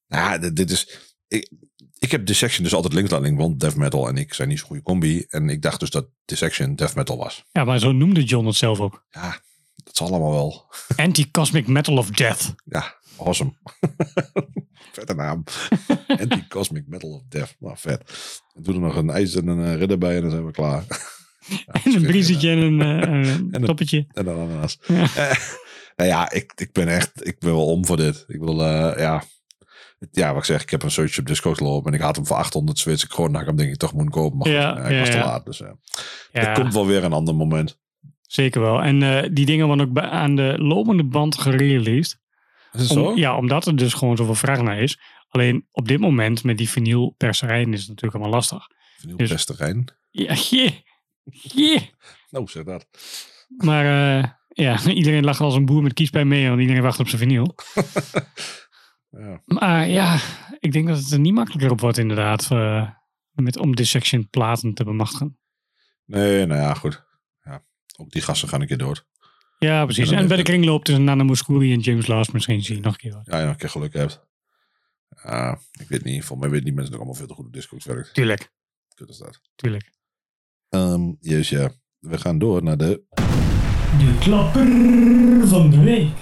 Ja, 0.07 0.37
dit, 0.37 0.71
is... 0.71 0.99
Ik, 1.27 1.51
ik 1.99 2.11
heb 2.11 2.25
Dissection 2.25 2.63
dus 2.63 2.73
altijd 2.73 2.93
links 2.93 3.11
liggen, 3.11 3.35
want 3.35 3.59
death 3.59 3.75
metal 3.75 4.07
en 4.07 4.17
ik 4.17 4.33
zijn 4.33 4.47
niet 4.47 4.57
zo'n 4.59 4.67
goede 4.67 4.83
combi. 4.83 5.25
En 5.29 5.49
ik 5.49 5.61
dacht 5.61 5.79
dus 5.79 5.89
dat 5.89 6.07
Dissection 6.25 6.75
death 6.75 6.95
metal 6.95 7.17
was. 7.17 7.43
Ja, 7.51 7.63
maar 7.63 7.79
zo 7.79 7.91
noemde 7.91 8.23
John 8.23 8.45
het 8.45 8.55
zelf 8.55 8.79
ook. 8.79 9.05
Ja, 9.09 9.39
dat 9.83 9.93
is 9.93 10.01
allemaal 10.01 10.31
wel... 10.31 10.73
Anti-Cosmic 11.05 11.67
Metal 11.67 11.97
of 11.97 12.09
Death. 12.09 12.53
Ja, 12.65 12.95
awesome. 13.17 13.53
Vette 14.91 15.13
naam. 15.13 15.43
Anti-Cosmic 16.21 16.87
Metal 16.87 17.09
of 17.09 17.21
Death. 17.29 17.55
Nou, 17.59 17.75
vet. 17.77 18.01
Doe 18.53 18.73
er 18.73 18.79
nog 18.79 18.95
een 18.95 19.09
ijs 19.09 19.35
en 19.35 19.47
een 19.47 19.65
eh, 19.65 19.75
ridder 19.75 19.97
bij 19.97 20.15
en 20.15 20.21
dan 20.21 20.31
zijn 20.31 20.45
we 20.45 20.51
klaar. 20.51 20.83
En 21.83 21.95
een 21.95 22.01
briezetje 22.01 22.49
en 22.49 22.57
een, 22.57 22.81
eh, 22.81 22.87
een 22.87 23.23
En 23.25 23.47
een- 23.51 23.63
toppetje. 23.65 24.05
En 24.13 24.25
dan 24.25 24.39
ananas. 24.39 24.79
Ja. 24.87 25.03
Eh, 25.15 25.35
nou 25.95 26.09
ja, 26.09 26.31
ik, 26.31 26.51
ik 26.55 26.71
ben 26.71 26.87
echt, 26.87 27.27
ik 27.27 27.39
ben 27.39 27.49
wel 27.51 27.65
om 27.65 27.85
voor 27.85 27.97
dit. 27.97 28.23
Ik 28.27 28.39
wil, 28.39 28.61
ja. 28.97 29.23
Ja, 30.11 30.27
wat 30.29 30.37
ik 30.37 30.43
zeg, 30.43 30.61
ik 30.61 30.69
heb 30.69 30.83
een 30.83 30.91
search 30.91 31.19
op 31.19 31.25
Discord 31.25 31.57
gelopen 31.57 31.91
en 31.91 31.97
ik 31.97 32.03
had 32.03 32.15
hem 32.15 32.25
voor 32.25 32.35
800 32.35 32.79
Zweedse 32.79 33.07
kroon. 33.07 33.27
Nou, 33.31 33.41
ik 33.41 33.47
hem 33.47 33.55
denk 33.57 33.69
ik 33.71 33.77
toch 33.77 33.93
moeten 33.93 34.11
kopen. 34.11 34.37
Maar 34.37 34.49
Ja, 34.49 34.75
goed, 34.81 34.91
ik 34.91 34.99
was 34.99 35.09
te 35.09 35.17
ja. 35.17 35.25
laat. 35.25 35.45
Dus 35.45 35.57
Ja, 35.57 35.75
er 36.31 36.53
komt 36.61 36.73
wel 36.73 36.85
weer 36.85 37.03
een 37.03 37.13
ander 37.13 37.35
moment. 37.35 37.79
zeker 38.21 38.61
wel. 38.61 38.81
En 38.81 39.33
die 39.33 39.45
dingen 39.45 39.67
worden 39.67 39.89
ook 39.89 39.99
aan 39.99 40.35
de 40.35 40.53
lopende 40.57 41.03
band 41.03 41.37
gereleased. 41.37 42.19
Is 42.75 42.81
het 42.89 42.97
Om- 42.97 43.03
zo? 43.05 43.15
ja, 43.15 43.37
omdat 43.37 43.67
er 43.67 43.75
dus 43.75 43.93
gewoon 43.93 44.17
zoveel 44.17 44.35
vraag 44.35 44.61
naar 44.61 44.79
is. 44.79 44.99
Alleen 45.27 45.67
op 45.71 45.87
dit 45.87 45.99
moment 45.99 46.43
met 46.43 46.57
die 46.57 46.69
vinylperserijen 46.69 47.73
is 47.73 47.79
het 47.79 47.87
natuurlijk 47.89 48.15
allemaal 48.15 48.33
lastig. 48.33 48.67
Dus- 49.15 49.29
beste 49.29 49.55
terrein. 49.55 49.87
Ja, 50.11 50.33
jee, 50.33 50.83
jee. 51.31 51.91
Nou, 52.29 52.47
zeg 52.47 52.63
dat. 52.63 52.87
Maar 53.57 54.17
eh, 54.19 54.29
ja, 54.47 54.83
iedereen 55.01 55.23
lacht 55.23 55.39
als 55.39 55.55
een 55.55 55.65
boer 55.65 55.81
met 55.83 55.93
kiespijn 55.93 56.27
mee, 56.27 56.47
want 56.47 56.61
iedereen 56.61 56.81
wacht 56.81 56.99
op 56.99 57.07
zijn 57.07 57.21
vinyl. 57.21 57.55
Ja. 59.09 59.41
Maar 59.45 59.87
ja, 59.87 60.19
ik 60.59 60.71
denk 60.71 60.87
dat 60.87 60.97
het 60.97 61.11
er 61.11 61.19
niet 61.19 61.33
makkelijker 61.33 61.71
op 61.71 61.79
wordt 61.79 61.97
inderdaad. 61.97 62.51
eh, 62.51 62.89
met, 63.31 63.57
om 63.57 63.75
dissection 63.75 64.29
platen 64.29 64.73
te 64.73 64.83
bemachtigen. 64.83 65.39
Nee, 66.05 66.45
nou 66.45 66.61
ja, 66.61 66.73
goed. 66.73 67.03
Ja, 67.43 67.63
ook 67.97 68.09
die 68.11 68.21
gasten 68.21 68.47
gaan 68.49 68.61
een 68.61 68.67
keer 68.67 68.77
dood. 68.77 69.05
Ja, 69.59 69.83
precies. 69.83 70.11
En 70.11 70.27
bij 70.27 70.37
de 70.37 70.43
kringloop 70.43 70.83
tussen 70.83 71.03
Nana 71.03 71.23
Mouskouri 71.23 71.73
en 71.73 71.79
James 71.79 72.07
Last 72.07 72.33
misschien 72.33 72.63
zie 72.63 72.75
je 72.75 72.81
nog 72.81 72.91
een 72.93 72.99
keer 72.99 73.13
wat. 73.13 73.25
Ja, 73.25 73.39
ja, 73.39 73.49
een 73.49 73.55
keer 73.55 73.69
geluk 73.69 73.93
hebt. 73.93 74.23
Ja, 75.23 75.59
ik 75.79 75.87
weet 75.87 76.03
niet. 76.03 76.23
Volgens 76.23 76.39
mij 76.39 76.49
weet 76.49 76.63
die 76.63 76.73
mensen 76.73 76.91
nog 76.91 77.01
allemaal 77.01 77.19
veel 77.19 77.27
te 77.27 77.33
goed 77.33 77.45
op 77.45 77.53
Discord 77.53 77.83
werkt. 77.83 78.13
Tuurlijk, 78.13 78.51
Kut 78.93 79.09
is 79.09 79.17
dat. 79.17 79.39
tuurlijk. 79.55 79.91
Ehm 80.69 81.11
yes, 81.19 81.49
ja. 81.49 81.71
We 81.99 82.17
gaan 82.17 82.39
door 82.39 82.63
naar 82.63 82.77
de... 82.77 83.03
De 83.97 84.17
klapper 84.19 84.67
van 85.47 85.69
de 85.69 85.79
week. 85.83 86.13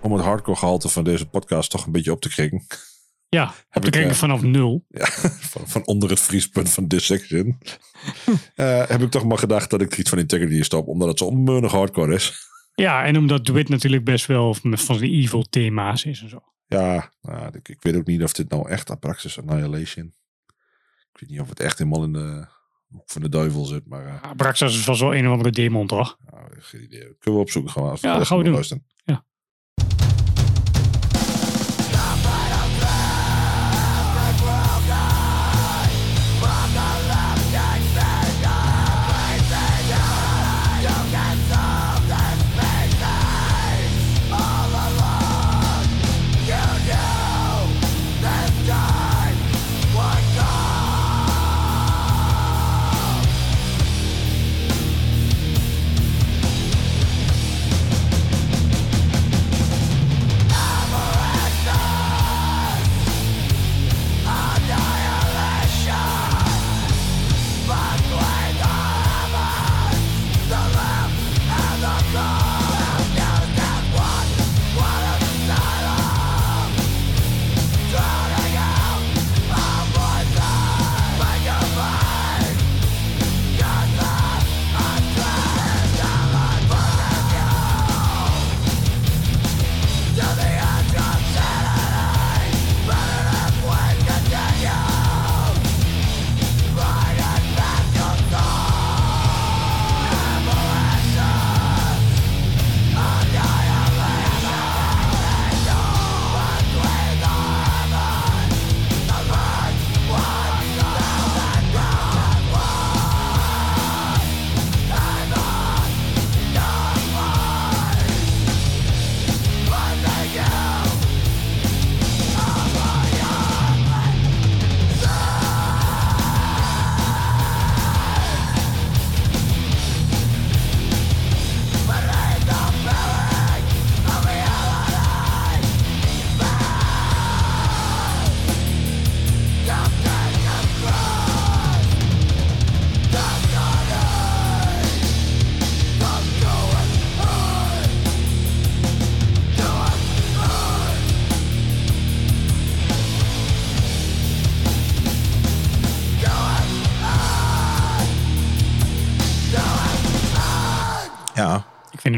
Om 0.00 0.12
het 0.12 0.22
hardcore 0.24 0.56
gehalte 0.56 0.88
van 0.88 1.04
deze 1.04 1.28
podcast 1.28 1.70
toch 1.70 1.86
een 1.86 1.92
beetje 1.92 2.12
op 2.12 2.20
te 2.20 2.28
krikken. 2.28 2.66
Ja, 3.28 3.54
Heb 3.68 3.84
ik, 3.84 3.96
eh, 3.96 4.10
vanaf 4.10 4.42
nul. 4.42 4.84
Ja, 4.88 5.06
van, 5.06 5.68
van 5.68 5.86
onder 5.86 6.10
het 6.10 6.20
vriespunt 6.20 6.70
van 6.70 6.86
Dissection. 6.88 7.58
Eh, 8.54 8.86
heb 8.88 9.02
ik 9.02 9.10
toch 9.10 9.24
maar 9.24 9.38
gedacht 9.38 9.70
dat 9.70 9.80
ik 9.80 9.96
iets 9.96 10.10
van 10.10 10.18
Integrity 10.18 10.62
stop. 10.62 10.86
Omdat 10.86 11.08
het 11.08 11.18
zo 11.18 11.24
onmeunig 11.24 11.72
hardcore 11.72 12.14
is. 12.14 12.46
Ja, 12.74 13.04
en 13.04 13.16
omdat 13.16 13.44
Dwight 13.44 13.68
natuurlijk 13.68 14.04
best 14.04 14.26
wel 14.26 14.54
van 14.54 14.70
de 14.70 15.10
evil 15.10 15.42
thema's 15.42 16.04
is 16.04 16.22
en 16.22 16.28
zo. 16.28 16.40
Ja, 16.66 17.12
nou, 17.22 17.46
ik, 17.56 17.68
ik 17.68 17.82
weet 17.82 17.96
ook 17.96 18.06
niet 18.06 18.22
of 18.22 18.32
dit 18.32 18.50
nou 18.50 18.68
echt 18.68 18.90
Apraxis 18.90 19.40
Annihilation. 19.40 20.14
Ik 21.12 21.20
weet 21.20 21.30
niet 21.30 21.40
of 21.40 21.48
het 21.48 21.60
echt 21.60 21.78
helemaal 21.78 22.04
in 22.04 22.12
de 22.12 22.46
hoek 22.88 23.10
van 23.10 23.22
de 23.22 23.28
duivel 23.28 23.64
zit. 23.64 23.86
Maar 23.86 24.06
eh, 24.06 24.18
Ja, 24.22 24.34
Braxas 24.34 24.84
was 24.84 25.00
wel 25.00 25.14
een 25.14 25.26
of 25.26 25.32
andere 25.32 25.50
demon, 25.50 25.86
toch? 25.86 26.18
nou, 26.30 26.46
geen 26.58 26.82
idee. 26.82 27.00
Kunnen 27.00 27.40
we 27.40 27.46
opzoeken 27.46 27.72
gewoon. 27.72 27.90
Als 27.90 28.00
Ja, 28.00 28.24
gaan 28.24 28.38
we 28.38 28.44
doen. 28.44 28.52
luisteren. 28.52 28.86
Ja. 29.04 29.26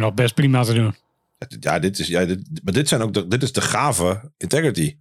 Nog 0.00 0.14
best 0.14 0.34
prima 0.34 0.62
te 0.62 0.72
doen. 0.74 0.94
ja, 1.60 1.78
dit 1.78 1.98
is, 1.98 2.06
ja 2.06 2.24
dit, 2.24 2.60
maar 2.64 2.72
dit, 2.72 2.88
zijn 2.88 3.00
ook 3.02 3.12
de, 3.14 3.26
dit 3.26 3.42
is 3.42 3.52
de 3.52 3.60
gave 3.60 4.32
integrity. 4.36 4.96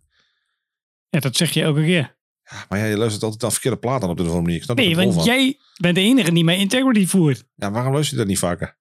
Ja, 1.09 1.19
dat 1.19 1.35
zeg 1.35 1.51
je 1.51 1.61
elke 1.61 1.81
keer. 1.83 2.17
Maar 2.69 2.79
ja, 2.79 2.85
je 2.85 2.97
luistert 2.97 3.23
altijd 3.23 3.43
aan 3.43 3.51
verkeerde 3.51 3.77
plaat 3.77 4.03
aan 4.03 4.09
op 4.09 4.17
de 4.17 4.23
manier. 4.23 4.55
Ik 4.55 4.63
snap 4.63 4.77
Nee, 4.77 4.95
want 4.95 5.13
van. 5.13 5.23
jij 5.23 5.57
bent 5.77 5.95
de 5.95 6.01
enige 6.01 6.31
die 6.31 6.43
mij 6.43 6.57
integrity 6.57 7.05
voert. 7.07 7.45
Ja, 7.55 7.71
waarom 7.71 7.93
luister 7.93 8.13
je 8.13 8.19
dat 8.21 8.29
niet 8.29 8.39
vaker? 8.39 8.77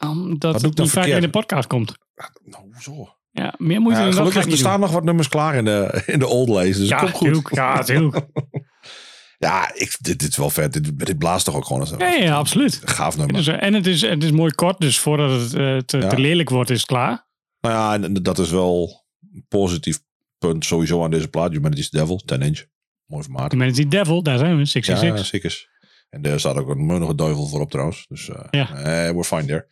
Omdat 0.00 0.62
het 0.62 0.78
niet 0.78 0.90
vaker 0.90 1.14
in 1.14 1.20
de 1.20 1.30
podcast 1.30 1.66
komt. 1.68 1.94
Nou, 2.44 2.64
hoezo? 2.72 3.14
Ja, 3.30 3.54
meer 3.58 3.80
moeite 3.80 4.00
Ja, 4.00 4.12
gelukkig, 4.12 4.44
er 4.46 4.56
staan 4.56 4.72
doen. 4.72 4.80
nog 4.80 4.90
wat 4.90 5.04
nummers 5.04 5.28
klaar 5.28 5.54
in 5.54 5.64
de, 5.64 6.02
in 6.06 6.18
de 6.18 6.26
old 6.26 6.48
lays. 6.48 6.76
Dus 6.76 6.88
Ja, 6.88 6.98
komt 6.98 7.10
goed. 7.10 7.26
tuurlijk. 7.26 7.54
Ja, 7.54 7.74
natuurlijk. 7.74 8.16
Ja, 9.40 9.70
ik, 9.74 9.96
dit, 10.00 10.18
dit 10.18 10.28
is 10.30 10.36
wel 10.36 10.50
vet. 10.50 10.72
Dit, 10.72 11.06
dit 11.06 11.18
blaast 11.18 11.44
toch 11.44 11.54
ook 11.54 11.64
gewoon 11.64 11.80
als 11.80 11.90
een 11.90 11.98
Ja, 11.98 12.08
ja, 12.14 12.34
absoluut. 12.36 12.80
gaaf 12.84 13.16
nummer. 13.16 13.36
Dus, 13.36 13.46
eh, 13.46 13.62
en 13.62 13.74
het 13.74 13.86
is, 13.86 14.00
het 14.02 14.24
is 14.24 14.30
mooi 14.30 14.52
kort, 14.54 14.78
dus 14.80 14.98
voordat 14.98 15.40
het 15.40 15.54
eh, 15.54 15.76
te, 15.76 15.98
Ja. 15.98 16.08
te 16.08 16.18
lelijk 16.18 16.50
wordt, 16.50 16.70
is 16.70 16.76
het 16.78 16.86
klaar. 16.86 17.28
Nou 17.60 17.74
ja, 17.74 18.06
en 18.06 18.14
dat 18.14 18.38
is 18.38 18.50
wel 18.50 19.04
een 19.32 19.44
positief 19.48 19.98
punt 20.38 20.64
sowieso 20.64 21.04
aan 21.04 21.10
deze 21.10 21.28
plaat. 21.28 21.52
Humanity's 21.52 21.90
Devil, 21.90 22.16
10 22.16 22.42
inch. 22.42 22.64
Mooi 23.06 23.22
formaat. 23.22 23.50
De 23.50 23.56
Humanity 23.56 23.88
Devil, 23.88 24.22
daar 24.22 24.38
zijn 24.38 24.52
we, 24.52 24.58
Ja, 24.58 24.64
66. 24.64 25.26
zeker. 25.26 25.68
En 26.10 26.22
daar 26.22 26.38
staat 26.40 26.56
ook 26.56 26.68
een 26.68 26.86
meunige 26.86 27.14
duivel 27.14 27.46
voor 27.46 27.60
op 27.60 27.70
trouwens. 27.70 28.04
Dus 28.08 28.28
eh 28.28 28.44
Ja. 28.50 28.68
eh, 28.74 28.82
we're 29.10 29.24
fine 29.24 29.44
there. 29.44 29.66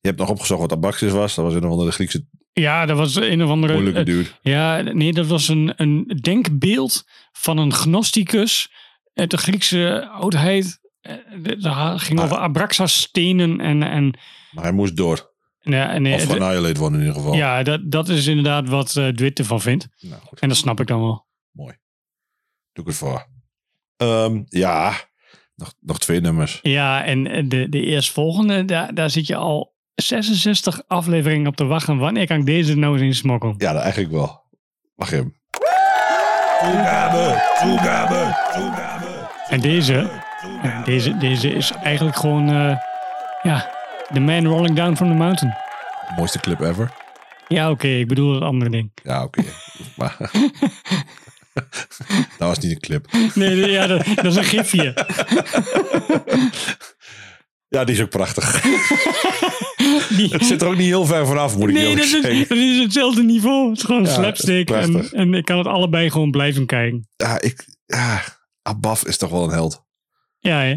Je 0.00 0.08
hebt 0.08 0.18
nog 0.18 0.28
opgezocht 0.28 0.60
wat 0.60 0.72
Abaxis 0.72 1.12
was. 1.12 1.34
Dat 1.34 1.44
was 1.44 1.54
een 1.54 1.64
of 1.64 1.70
andere 1.70 1.90
Griekse 1.92 2.26
Ja, 2.52 2.86
dat 2.86 2.96
was 2.96 3.14
een 3.14 3.42
of 3.42 3.50
andere... 3.50 3.72
moeilijke 3.72 4.02
dude. 4.04 4.28
ja, 4.42 4.80
nee, 4.80 5.12
dat 5.12 5.26
was 5.26 5.48
een, 5.48 5.72
een 5.76 6.18
denkbeeld 6.20 7.04
van 7.32 7.58
een 7.58 7.72
gnosticus 7.72 8.72
uit 9.14 9.30
de 9.30 9.36
Griekse 9.36 10.08
oudheid. 10.08 10.80
Eh, 11.00 11.14
Dat 11.58 12.00
ging 12.00 12.20
over 12.20 12.36
Abraxas-stenen 12.36 13.60
en... 13.60 13.82
en 13.82 14.18
Maar 14.52 14.64
hij 14.64 14.72
moest 14.72 14.96
door. 14.96 15.30
ja, 15.60 15.98
nee, 15.98 16.14
Of 16.14 16.20
het- 16.28 16.40
annihilate 16.40 16.78
worden 16.80 17.00
in 17.00 17.06
ieder 17.06 17.20
geval. 17.20 17.34
ja, 17.36 17.62
dat, 17.62 17.80
dat 17.90 18.08
is 18.08 18.26
inderdaad 18.26 18.68
wat 18.68 18.94
uh, 18.96 19.08
Dwit 19.08 19.38
ervan 19.38 19.60
vindt. 19.60 19.88
Nou 20.00 20.20
goed, 20.22 20.40
En 20.40 20.48
dat 20.48 20.56
snap 20.56 20.80
ik 20.80 20.86
dan 20.86 21.00
wel. 21.00 21.26
mooi. 21.50 21.74
Doe 22.72 22.84
ik 22.84 22.90
het 22.90 22.98
voor. 22.98 23.26
Ehm, 23.96 24.42
ja, 24.48 24.92
nog, 25.54 25.74
nog 25.80 25.98
twee 25.98 26.20
nummers. 26.20 26.58
Ja, 26.62 27.04
en 27.04 27.48
de, 27.48 27.68
de 27.68 27.80
eerstvolgende, 27.80 28.64
daar, 28.64 28.94
daar 28.94 29.10
zit 29.10 29.26
je 29.26 29.36
al 29.36 29.74
66 29.94 30.82
afleveringen 30.86 31.46
op 31.46 31.56
te 31.56 31.64
wachten. 31.64 31.98
Wanneer 31.98 32.26
kan 32.26 32.38
ik 32.38 32.46
deze 32.46 32.76
nou 32.76 32.92
eens 32.92 33.02
in 33.02 33.14
smokkelen? 33.14 33.54
Ja, 33.58 33.72
dat 33.72 33.82
eigenlijk 33.82 34.12
wel. 34.12 34.42
Mag 34.94 35.10
hem. 35.10 35.40
Toegabe, 36.62 37.42
toegabe, 37.60 38.36
toegabe. 38.52 39.28
En 39.48 39.60
deze, 39.60 40.10
ja, 40.62 40.82
deze, 40.84 41.16
deze 41.16 41.48
is 41.48 41.72
eigenlijk 41.82 42.16
gewoon, 42.16 42.48
eh, 42.48 42.76
ja, 43.42 43.70
The 44.12 44.20
Man 44.20 44.46
Rolling 44.46 44.76
Down 44.76 44.96
from 44.96 45.08
the 45.08 45.14
Mountain. 45.14 45.54
Mooiste 46.16 46.40
clip 46.40 46.60
ever. 46.60 46.90
Ja, 47.48 47.70
oké, 47.70 47.88
ik 47.88 48.08
bedoel 48.08 48.34
het 48.34 48.42
andere 48.42 48.70
ding. 48.70 48.90
Ja, 49.02 49.22
oké. 49.22 49.42
maar... 49.96 50.16
dat 52.38 52.48
was 52.48 52.58
niet 52.58 52.72
een 52.72 52.80
clip. 52.80 53.06
Nee, 53.34 53.56
nee, 53.56 53.70
ja, 53.70 53.86
dat, 53.86 54.04
dat 54.14 54.24
is 54.24 54.36
een 54.36 54.44
gifje. 54.44 54.94
Ja, 57.68 57.84
die 57.84 57.94
is 57.94 58.02
ook 58.02 58.10
prachtig. 58.10 58.62
Die- 60.08 60.28
Het 60.34 60.44
zit 60.44 60.62
er 60.62 60.68
ook 60.68 60.76
niet 60.76 60.86
heel 60.86 61.04
ver 61.06 61.26
vanaf, 61.26 61.56
moet 61.58 61.68
ik 61.68 61.74
nee, 61.74 61.94
is, 61.94 62.10
zeggen. 62.10 62.38
dat 62.48 62.58
is 62.58 62.78
hetzelfde 62.78 63.22
niveau. 63.22 63.68
Het 63.68 63.78
is 63.78 63.84
gewoon 63.84 64.02
Ja, 64.04 64.08
slapstick. 64.12 64.70
En, 64.70 65.10
en 65.10 65.34
ik 65.34 65.44
kan 65.44 65.58
het 65.58 65.66
allebei 65.66 66.10
gewoon 66.10 66.30
blijven 66.30 66.66
kijken. 66.66 67.08
Ja, 67.16 67.40
ik... 67.40 67.64
Ja, 67.86 68.22
Abaf 68.62 69.04
is 69.06 69.16
toch 69.16 69.30
wel 69.30 69.44
een 69.44 69.50
held. 69.50 69.84
Ja, 70.38 70.60
hè? 70.60 70.76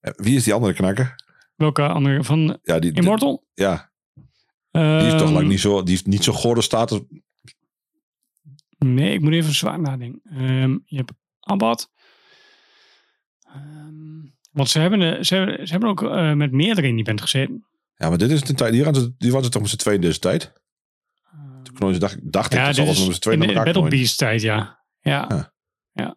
Wie 0.00 0.36
is 0.36 0.44
die 0.44 0.52
andere 0.54 0.72
knakker? 0.72 1.14
Welke 1.54 1.82
andere? 1.88 2.24
Van 2.24 2.58
Ja, 2.62 2.78
die, 2.78 2.92
Immortal? 2.92 3.46
ja, 3.54 3.90
die 4.70 4.82
is 5.06 5.12
toch 5.12 5.20
Ehm, 5.22 5.32
lang 5.32 5.48
niet 5.48 5.60
zo... 5.60 5.82
Die 5.82 5.92
heeft 5.94 6.06
niet 6.06 6.24
zo 6.24 6.32
goede 6.32 6.62
status. 6.62 7.00
Nee, 8.78 9.12
ik 9.12 9.20
moet 9.20 9.32
even 9.32 9.54
zwaar 9.54 9.80
nadenken. 9.80 10.20
Ehm, 10.24 10.70
je 10.84 10.96
hebt 10.96 11.12
Abad. 11.40 11.90
Ehm, 13.46 14.24
want 14.52 14.68
ze 14.68 14.78
hebben, 14.78 15.24
ze 15.26 15.34
hebben, 15.34 15.66
ze 15.66 15.72
hebben 15.72 15.90
ook 15.90 16.02
eh, 16.02 16.32
met 16.32 16.52
meerdere 16.52 16.86
in 16.86 16.94
die 16.94 17.04
band 17.04 17.20
gezeten. 17.20 17.66
Ja, 17.96 18.08
maar 18.08 18.18
dit 18.18 18.30
is 18.30 18.42
de 18.42 18.54
tijd... 18.54 18.72
Die, 18.72 18.84
waren 18.84 19.00
ze- 19.00 19.14
die 19.18 19.32
was 19.32 19.42
het 19.42 19.52
toch 19.52 19.62
met 19.62 19.70
z'n 19.70 19.76
tweeën 19.76 20.00
deze 20.00 20.18
tijd? 20.18 20.52
Toen 21.62 21.74
knooien 21.74 21.94
ze, 21.94 22.00
dacht, 22.00 22.32
dacht 22.32 22.52
ik, 22.52 22.58
ja, 22.58 22.66
dat 22.66 22.74
zal 22.74 22.84
dit 22.84 22.94
wel 22.94 23.02
is 23.02 23.06
met 23.08 23.16
z'n 23.16 23.20
tweeën 23.22 23.40
in 23.42 23.46
naar 23.46 23.54
de 23.54 23.60
elkaar 23.70 23.82
Battle. 23.82 23.98
Beast 23.98 24.18
tijd, 24.18 24.42
ja. 24.42 24.84
Ja. 25.00 25.24
Ja. 25.28 25.52
ja. 25.92 26.16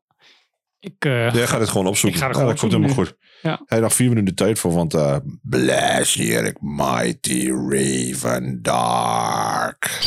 Ik, 0.80 1.06
eh, 1.06 1.34
Jij 1.34 1.48
gaat 1.48 1.60
het 1.60 1.70
gewoon 1.70 1.88
opzoeken. 1.88 2.20
Ik 2.20 2.26
ga 2.26 2.32
het 2.32 2.40
ja, 2.42 2.46
dat 2.46 2.60
komt 2.60 2.72
helemaal 2.72 2.94
goed. 2.96 3.16
Ja. 3.42 3.62
Hij 3.66 3.80
nog 3.80 3.94
vier 3.94 4.10
minuten 4.10 4.36
tijd 4.36 4.60
voor, 4.60 4.72
want... 4.72 4.94
eh 4.94 5.18
Bless 5.42 6.16
Mighty 6.60 7.50
Raven 7.70 8.62
Dark. 8.62 10.00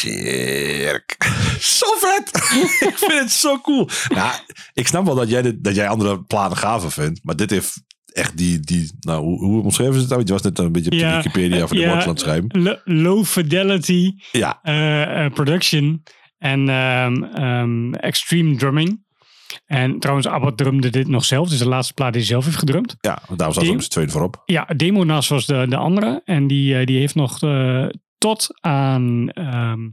Zo 1.78 1.86
vet! 1.98 2.28
ik 2.88 2.98
vind 2.98 3.20
het 3.20 3.30
zo 3.30 3.60
cool. 3.60 3.88
Nou, 4.08 4.32
ik 4.72 4.86
snap 4.86 5.04
wel 5.04 5.14
dat 5.14 5.30
jij, 5.30 5.42
dit, 5.42 5.64
dat 5.64 5.74
jij 5.74 5.88
andere 5.88 6.22
platen 6.22 6.56
gaver 6.56 6.90
vindt. 6.92 7.20
Maar 7.22 7.36
dit 7.36 7.50
heeft 7.50 7.82
echt 8.12 8.36
die... 8.36 8.60
die 8.60 8.90
nou, 9.00 9.22
hoe, 9.24 9.38
hoe 9.44 9.62
omschreven 9.62 9.94
ze 9.94 10.00
het 10.00 10.08
nou? 10.08 10.22
Je 10.24 10.32
was 10.32 10.42
net 10.42 10.58
een 10.58 10.72
beetje 10.72 10.90
op 10.90 10.98
de 10.98 11.14
Wikipedia 11.16 11.66
voor 11.66 11.76
de 11.76 11.82
ja, 11.82 12.04
aan 12.04 12.18
schrijven. 12.18 12.48
lo- 12.62 12.78
Low 12.84 13.24
fidelity 13.24 14.12
Ja, 14.32 14.58
eh, 14.62 15.24
eh, 15.24 15.32
production 15.32 16.02
en 16.38 16.68
ehm, 16.68 17.22
ehm, 17.22 17.94
extreme 17.94 18.56
drumming. 18.56 19.08
En 19.66 19.98
trouwens, 19.98 20.26
Abbott 20.28 20.56
drumde 20.56 20.90
dit 20.90 21.08
nog 21.08 21.24
zelf. 21.24 21.48
Dus 21.48 21.58
de 21.58 21.68
laatste 21.68 21.94
plaat 21.94 22.12
die 22.12 22.20
hij 22.20 22.30
zelf 22.30 22.44
heeft 22.44 22.56
gedrumd. 22.56 22.96
ja 23.00 23.22
staat 23.34 23.54
Die- 23.54 23.64
ze 23.64 23.72
op 23.72 23.82
z'n 23.82 23.88
tweede 23.90 24.10
voorop. 24.12 24.42
Ja, 24.44 24.64
Demonas 24.76 25.28
was 25.28 25.46
de, 25.46 25.66
de 25.68 25.76
andere. 25.76 26.22
En 26.24 26.46
die, 26.46 26.78
eh, 26.78 26.86
die 26.86 26.98
heeft 26.98 27.14
nog 27.14 27.42
eh, 27.42 27.86
tot 28.20 28.46
aan 28.60 29.28
ehm, 29.30 29.88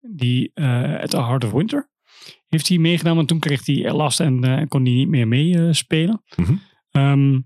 die 0.00 0.50
eh 0.54 1.00
At 1.00 1.10
the 1.10 1.22
Heart 1.22 1.44
of 1.44 1.50
Winter 1.52 1.88
heeft 2.48 2.68
hij 2.68 2.78
meegedaan. 2.78 3.16
Want 3.16 3.28
toen 3.28 3.38
kreeg 3.38 3.66
hij 3.66 3.92
last 3.92 4.20
en 4.20 4.44
eh, 4.44 4.66
kon 4.68 4.84
hij 4.84 4.92
niet 4.94 5.08
meer 5.08 5.28
meespelen. 5.28 6.22
Mhm. 6.36 6.54
Ehm, 6.90 7.38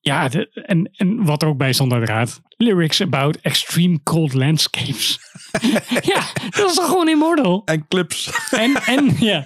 ja, 0.00 0.28
de- 0.28 0.50
en, 0.66 0.90
en 0.92 1.24
wat 1.24 1.42
er 1.42 1.48
ook 1.48 1.56
bij 1.56 1.72
stond 1.72 1.92
uiteraard. 1.92 2.40
Lyrics 2.56 3.00
about 3.00 3.36
extreme 3.40 4.02
cold 4.02 4.32
landscapes. 4.34 5.18
ja, 6.12 6.22
dat 6.50 6.68
is 6.70 6.74
toch 6.74 6.86
gewoon 6.86 7.08
immortal? 7.08 7.62
En 7.64 7.88
clips. 7.88 8.48
En, 8.50 8.74
en, 8.74 9.16
ja. 9.30 9.44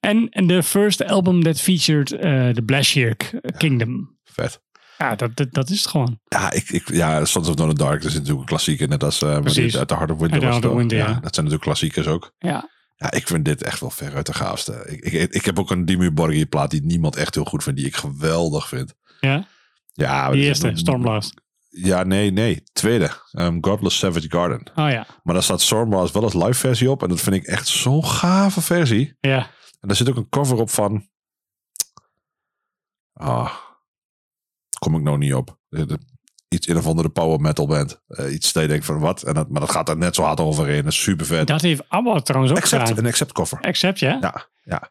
en, 0.00 0.28
en 0.28 0.46
de 0.46 0.62
first 0.62 1.04
album 1.04 1.42
that 1.42 1.60
featured 1.60 2.12
eh 2.12 2.48
the 2.48 2.62
Blashirk 2.62 3.40
Kingdom. 3.56 4.18
Vet. 4.24 4.60
Ja, 4.98 5.14
dat, 5.14 5.36
dat, 5.36 5.52
dat 5.52 5.70
is 5.70 5.78
het 5.80 5.86
gewoon. 5.88 6.20
Ja, 6.28 6.52
ik, 6.52 6.70
ik, 6.70 6.88
ja, 6.92 7.24
Sons 7.24 7.48
of 7.48 7.60
of 7.60 7.72
Dark 7.72 8.00
dat 8.02 8.10
is 8.10 8.14
natuurlijk 8.16 8.40
een 8.40 8.46
klassieker. 8.46 8.88
Net 8.88 9.04
als 9.04 9.22
uh, 9.22 9.40
Precies. 9.40 9.76
uit 9.76 9.88
de 9.88 9.94
Heart 9.94 10.10
of 10.10 10.18
Winter. 10.18 10.60
The. 10.60 10.74
Winter, 10.76 10.96
ja. 10.98 11.04
Dat 11.06 11.14
zijn 11.14 11.22
natuurlijk 11.46 11.62
klassiekers 11.62 12.06
ook. 12.06 12.32
Ja, 12.38 12.68
Ja, 12.96 13.10
ik 13.10 13.26
vind 13.26 13.44
dit 13.44 13.62
echt 13.62 13.80
wel 13.80 13.90
veruit 13.90 14.26
de 14.26 14.34
gaafste. 14.34 14.84
Ik, 14.88 15.12
ik, 15.12 15.30
ik 15.32 15.44
heb 15.44 15.58
ook 15.58 15.70
een 15.70 15.84
Dimmu 15.84 16.10
Borgir 16.10 16.46
plaat 16.46 16.70
die 16.70 16.82
niemand 16.84 17.16
echt 17.16 17.34
heel 17.34 17.44
goed 17.44 17.62
vindt. 17.62 17.78
Die 17.78 17.88
ik 17.88 17.96
geweldig 17.96 18.68
vind. 18.68 18.94
ja. 19.20 19.46
Ja, 19.92 20.30
die 20.30 20.42
eerste, 20.42 20.68
een- 20.68 20.78
Stormblast. 20.78 21.40
Ja, 21.68 22.02
nee, 22.02 22.30
nee. 22.30 22.62
Tweede. 22.72 23.10
Um, 23.32 23.58
Godless 23.64 23.98
Savage 23.98 24.30
Garden. 24.30 24.60
Oh 24.74 24.90
ja, 24.90 25.06
Maar 25.22 25.34
daar 25.34 25.42
staat 25.42 25.60
Stormblast 25.60 26.12
wel 26.14 26.22
als 26.22 26.34
live 26.34 26.54
versie 26.54 26.90
op. 26.90 27.02
En 27.02 27.08
dat 27.08 27.20
vind 27.20 27.36
ik 27.36 27.44
echt 27.44 27.66
zo'n 27.68 28.04
gave 28.04 28.60
versie. 28.60 29.16
ja. 29.20 29.38
En 29.80 29.88
daar 29.88 29.96
zit 29.96 30.08
ook 30.08 30.16
een 30.16 30.28
cover 30.28 30.56
op 30.58 30.70
van... 30.70 31.08
Ah, 33.12 33.52
kom 34.78 34.94
ik 34.96 35.02
nou 35.02 35.18
niet 35.18 35.34
op. 35.34 35.58
De- 35.68 35.86
de- 35.86 35.98
Iets 36.48 36.66
in 36.66 36.76
of 36.76 36.86
andere 36.86 37.08
power 37.08 37.40
metal 37.40 37.66
band. 37.66 38.00
Eh, 38.06 38.32
iets 38.34 38.52
dat 38.52 38.62
je 38.62 38.68
denkt 38.68 38.84
van 38.84 38.98
wat. 38.98 39.22
En 39.22 39.34
dat, 39.34 39.48
maar 39.50 39.60
dat 39.60 39.70
gaat 39.70 39.88
er 39.88 39.96
net 39.96 40.14
zo 40.14 40.22
hard 40.22 40.40
overheen. 40.40 40.82
Dat 40.82 40.92
is 40.92 41.02
super 41.02 41.26
vet. 41.26 41.46
Dat 41.46 41.60
heeft 41.60 41.82
Abbott 41.88 42.26
trouwens 42.26 42.52
ook 42.52 42.58
Accept, 42.58 42.82
gedaan. 42.88 42.98
een 43.04 43.10
accept 43.10 43.32
cover. 43.32 43.60
Accept, 43.60 43.98
ja? 43.98 44.18
Ja, 44.20 44.48
ja. 44.64 44.90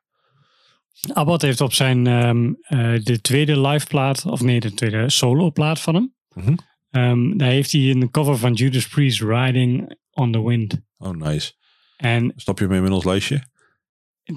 Abbott 1.13 1.41
heeft 1.41 1.61
op 1.61 1.73
zijn 1.73 2.07
ehm, 2.07 2.53
eh, 2.61 3.03
de 3.03 3.21
tweede 3.21 3.59
live 3.61 3.87
plaat, 3.87 4.25
of 4.25 4.41
nee, 4.41 4.59
de 4.59 4.73
tweede 4.73 5.09
solo 5.09 5.51
plaat 5.51 5.79
van 5.81 5.93
hem. 5.95 6.13
Mhm. 6.33 6.55
Ehm, 6.89 7.37
daar 7.37 7.49
heeft 7.49 7.71
hij 7.71 7.81
een 7.89 8.11
cover 8.11 8.37
van 8.37 8.53
Judas 8.53 8.87
Priest 8.87 9.21
Riding 9.21 9.97
on 10.11 10.31
the 10.31 10.43
Wind. 10.47 10.81
Oh, 10.97 11.09
nice. 11.15 11.53
En 11.97 12.33
Stop 12.35 12.59
je 12.59 12.67
hem 12.67 12.85
in 12.85 12.91
ons 12.91 13.03
lijstje? 13.05 13.43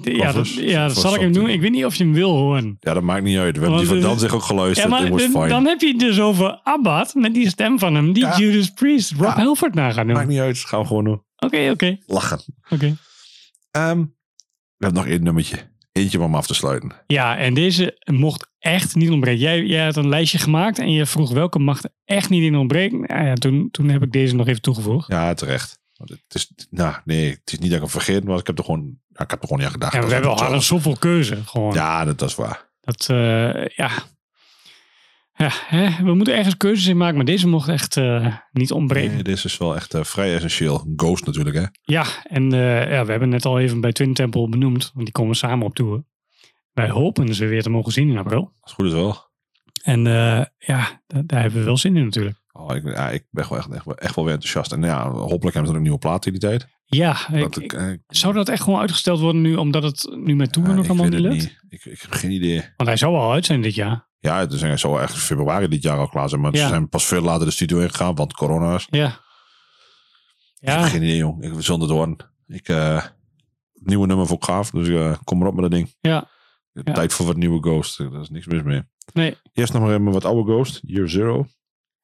D- 0.01 0.05
ja, 0.15 0.31
dat, 0.31 0.49
ja, 0.53 0.87
dat 0.87 0.97
zal 0.97 1.15
ik 1.15 1.21
hem 1.21 1.33
doen. 1.33 1.49
Ik 1.49 1.61
weet 1.61 1.71
niet 1.71 1.85
of 1.85 1.95
je 1.95 2.03
hem 2.03 2.13
wil 2.13 2.31
horen. 2.31 2.77
Ja, 2.79 2.93
dat 2.93 3.03
maakt 3.03 3.23
niet 3.23 3.37
uit. 3.37 3.55
We 3.55 3.61
hebben 3.61 3.79
die 3.79 3.87
van 3.87 3.99
Dan 3.99 4.19
zich 4.19 4.33
ook 4.33 4.43
geluisterd. 4.43 4.89
Ja, 4.91 5.29
maar 5.31 5.49
dan 5.49 5.65
heb 5.65 5.81
je 5.81 5.87
het 5.87 5.99
dus 5.99 6.19
over 6.19 6.59
Abbott 6.63 7.15
met 7.15 7.33
die 7.33 7.49
stem 7.49 7.79
van 7.79 7.95
hem, 7.95 8.13
die 8.13 8.23
Ja. 8.23 8.37
Judas 8.37 8.69
Priest, 8.69 9.11
Rob 9.11 9.21
Ja. 9.21 9.35
Halford 9.43 9.73
na 9.73 9.93
doen. 9.93 10.05
Maakt 10.05 10.17
Oké, 10.19 10.27
niet 10.27 10.39
uit. 10.39 10.57
Gaan 10.57 10.81
we 10.81 10.87
gewoon 10.87 11.03
doen. 11.03 11.21
oké, 11.37 11.69
oké. 11.71 11.97
Lachen. 12.05 12.39
Ehm, 13.71 13.97
we 14.77 14.85
hebben 14.85 15.03
nog 15.03 15.11
één 15.11 15.23
nummertje. 15.23 15.57
Eentje 15.91 16.21
om 16.21 16.35
af 16.35 16.47
te 16.47 16.53
sluiten. 16.53 16.91
Ja, 17.07 17.37
en 17.37 17.53
deze 17.53 18.01
mocht 18.11 18.49
echt 18.59 18.95
niet 18.95 19.09
ontbreken. 19.09 19.39
Jij, 19.41 19.65
jij 19.65 19.83
had 19.85 19.95
een 19.95 20.09
lijstje 20.09 20.37
gemaakt 20.37 20.79
en 20.79 20.91
je 20.91 21.05
vroeg 21.05 21.31
welke 21.31 21.59
mag 21.59 21.83
er 21.83 21.89
echt 22.05 22.29
niet 22.29 22.43
in 22.43 22.55
ontbreken. 22.55 22.99
Nou 22.99 23.25
ja, 23.25 23.33
toen, 23.33 23.67
toen 23.71 23.89
heb 23.89 24.03
ik 24.03 24.11
deze 24.11 24.35
nog 24.35 24.47
even 24.47 24.61
toegevoegd. 24.61 25.11
Ja, 25.11 25.33
terecht. 25.33 25.78
Want 25.99 26.09
Het 26.09 26.35
is, 26.35 26.51
nou, 26.69 26.95
nee, 27.05 27.29
het 27.29 27.51
is 27.51 27.59
niet 27.59 27.67
dat 27.71 27.73
ik 27.73 27.79
hem 27.79 27.89
vergeet, 28.01 28.23
maar 28.23 28.37
ik 28.37 28.47
heb 28.47 28.57
er 28.57 28.63
gewoon, 28.63 28.79
nou, 28.81 29.23
ik 29.23 29.29
heb 29.29 29.41
er 29.41 29.47
gewoon 29.47 29.57
niet 29.57 29.65
aan 29.67 29.73
gedacht. 29.73 29.93
We 29.93 30.05
is 30.05 30.11
hebben 30.11 30.31
al 30.35 30.61
zoveel 30.61 30.97
keuze. 30.97 31.43
Gewoon. 31.45 31.73
Ja, 31.73 32.05
dat, 32.05 32.19
dat 32.19 32.29
is 32.29 32.35
waar. 32.35 32.69
Dat, 32.81 33.07
eh, 33.09 33.65
ja. 33.67 33.89
Ja, 35.35 35.49
hè, 35.67 36.03
we 36.03 36.13
moeten 36.13 36.35
ergens 36.35 36.57
keuzes 36.57 36.87
in 36.87 36.97
maken, 36.97 37.15
maar 37.15 37.25
deze 37.25 37.47
mocht 37.47 37.67
echt 37.69 37.97
eh, 37.97 38.35
niet 38.51 38.71
ontbreken. 38.71 39.13
Nee, 39.13 39.23
dit 39.23 39.43
is 39.45 39.57
wel 39.57 39.75
echt 39.75 39.93
eh, 39.93 40.03
vrij 40.03 40.35
essentieel. 40.35 40.93
Ghost 40.95 41.25
natuurlijk, 41.25 41.55
hè? 41.55 41.65
Ja, 41.81 42.05
en 42.23 42.49
ja, 42.89 43.05
we 43.05 43.11
hebben 43.11 43.29
net 43.29 43.45
al 43.45 43.59
even 43.59 43.81
bij 43.81 43.91
Twin 43.91 44.13
Temple 44.13 44.49
benoemd, 44.49 44.83
want 44.93 45.05
die 45.05 45.11
komen 45.11 45.35
samen 45.35 45.65
op 45.65 45.75
tour. 45.75 46.03
Wij 46.73 46.89
hopen 46.89 47.33
ze 47.35 47.45
weer 47.45 47.61
te 47.63 47.69
mogen 47.69 47.91
zien 47.91 48.09
in 48.09 48.17
april. 48.17 48.53
Als 48.59 48.71
het 48.71 48.73
goed 48.73 48.85
is 48.85 48.93
wel. 48.93 49.27
En 49.83 50.03
ja, 50.57 51.01
da- 51.07 51.21
daar 51.25 51.41
hebben 51.41 51.59
we 51.59 51.65
wel 51.65 51.77
zin 51.77 51.97
in 51.97 52.03
natuurlijk. 52.03 52.38
Oh, 52.51 52.75
ik, 52.75 52.83
ja, 52.83 53.09
ik 53.09 53.25
ben 53.29 53.43
gewoon 53.45 53.59
echt, 53.59 53.71
echt, 53.71 53.85
wel- 53.85 53.97
echt 53.97 54.15
wel 54.15 54.25
weer 54.25 54.33
enthousiast. 54.33 54.71
En 54.71 54.81
ja, 54.83 55.09
hopelijk 55.11 55.43
hebben 55.43 55.63
ze 55.65 55.69
ook 55.69 55.75
een 55.75 55.81
nieuwe 55.81 55.97
plaat 55.97 56.25
in 56.25 56.31
die 56.31 56.41
tijd. 56.41 56.67
Ja, 56.85 57.29
ik, 57.31 57.39
Dat 57.41 57.57
ik, 57.57 57.73
eh, 57.73 57.89
ik- 57.89 58.01
zou 58.07 58.33
dat 58.33 58.49
echt 58.49 58.63
gewoon 58.63 58.79
uitgesteld 58.79 59.19
worden 59.19 59.41
nu, 59.41 59.55
omdat 59.55 59.83
het 59.83 60.09
nu 60.15 60.35
met 60.35 60.51
toeren 60.51 60.71
ja, 60.71 60.77
nog 60.77 60.87
allemaal 60.87 61.05
niet 61.05 61.13
het 61.13 61.21
lukt? 61.33 61.55
Ik, 61.69 61.85
ik 61.85 62.01
heb 62.01 62.11
geen 62.11 62.31
idee. 62.31 62.57
Want 62.77 62.89
hij 62.89 62.97
zou 62.97 63.13
wel 63.13 63.31
uit 63.31 63.45
zijn 63.45 63.61
dit 63.61 63.75
jaar. 63.75 64.07
Ja, 64.19 64.39
het 64.39 64.51
is 64.53 64.61
hij 64.61 64.77
zou 64.77 65.01
echt 65.01 65.17
februari 65.17 65.67
dit 65.67 65.83
jaar 65.83 65.97
al 65.97 66.09
klaar 66.09 66.29
zijn. 66.29 66.41
Maar 66.41 66.55
Ja. 66.55 66.61
ze 66.61 66.67
zijn 66.67 66.89
pas 66.89 67.05
veel 67.05 67.21
later 67.21 67.45
de 67.45 67.51
studio 67.51 67.79
ingegaan, 67.79 68.15
want 68.15 68.33
corona 68.33 68.75
is. 68.75 68.87
Ja. 68.89 69.07
Ik 69.07 70.67
heb 70.67 70.79
Ja, 70.79 70.87
geen 70.87 71.03
idee, 71.03 71.17
jong. 71.17 71.43
Ik 71.43 71.53
zonder 71.57 71.87
door. 71.87 72.15
Ik, 72.47 72.67
eh, 72.67 73.05
nieuwe 73.73 74.07
nummer 74.07 74.27
voor 74.27 74.37
gaaf, 74.39 74.69
dus 74.71 74.87
eh, 74.87 75.15
kom 75.23 75.37
maar 75.37 75.47
op 75.47 75.53
met 75.53 75.61
dat 75.63 75.71
ding. 75.71 75.95
ja. 75.99 76.29
Ja. 76.83 76.93
Tijd 76.93 77.13
voor 77.13 77.25
wat 77.25 77.35
nieuwe 77.35 77.61
Ghost. 77.61 77.97
Daar 77.97 78.21
is 78.21 78.29
niks 78.29 78.45
mis 78.45 78.61
mee. 78.63 78.81
Nee. 79.13 79.37
Eerst 79.53 79.73
nog 79.73 79.81
maar 79.81 79.91
even 79.91 80.11
wat 80.11 80.25
oude 80.25 80.51
Ghost, 80.51 80.79
Year 80.81 81.09
Zero. 81.09 81.45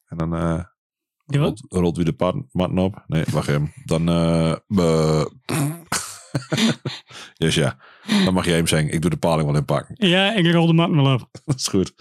En 0.08 0.18
dan 0.18 0.36
eh 0.36 0.64
rolt, 1.26 1.66
rolt 1.70 1.96
weer 1.98 2.06
de 2.06 2.46
matten 2.52 2.78
op. 2.78 3.04
Nee, 3.08 3.24
wacht 3.32 3.48
even. 3.48 3.74
Dan, 3.86 4.10
eh 4.10 4.56
yes, 7.34 7.56
ja. 7.56 7.78
Dan 8.24 8.34
mag 8.34 8.46
jij 8.46 8.56
hem 8.56 8.68
zeggen. 8.68 8.90
Ik 8.94 9.02
doe 9.02 9.10
de 9.10 9.18
paling 9.18 9.48
wel 9.48 9.58
inpakken. 9.58 9.96
Ja, 10.08 10.34
ik 10.34 10.54
rol 10.54 10.68
de 10.68 10.74
mat 10.74 10.90
wel 10.90 11.14
op. 11.14 11.30
Dat 11.46 11.56
is 11.56 11.68
goed. 11.68 11.94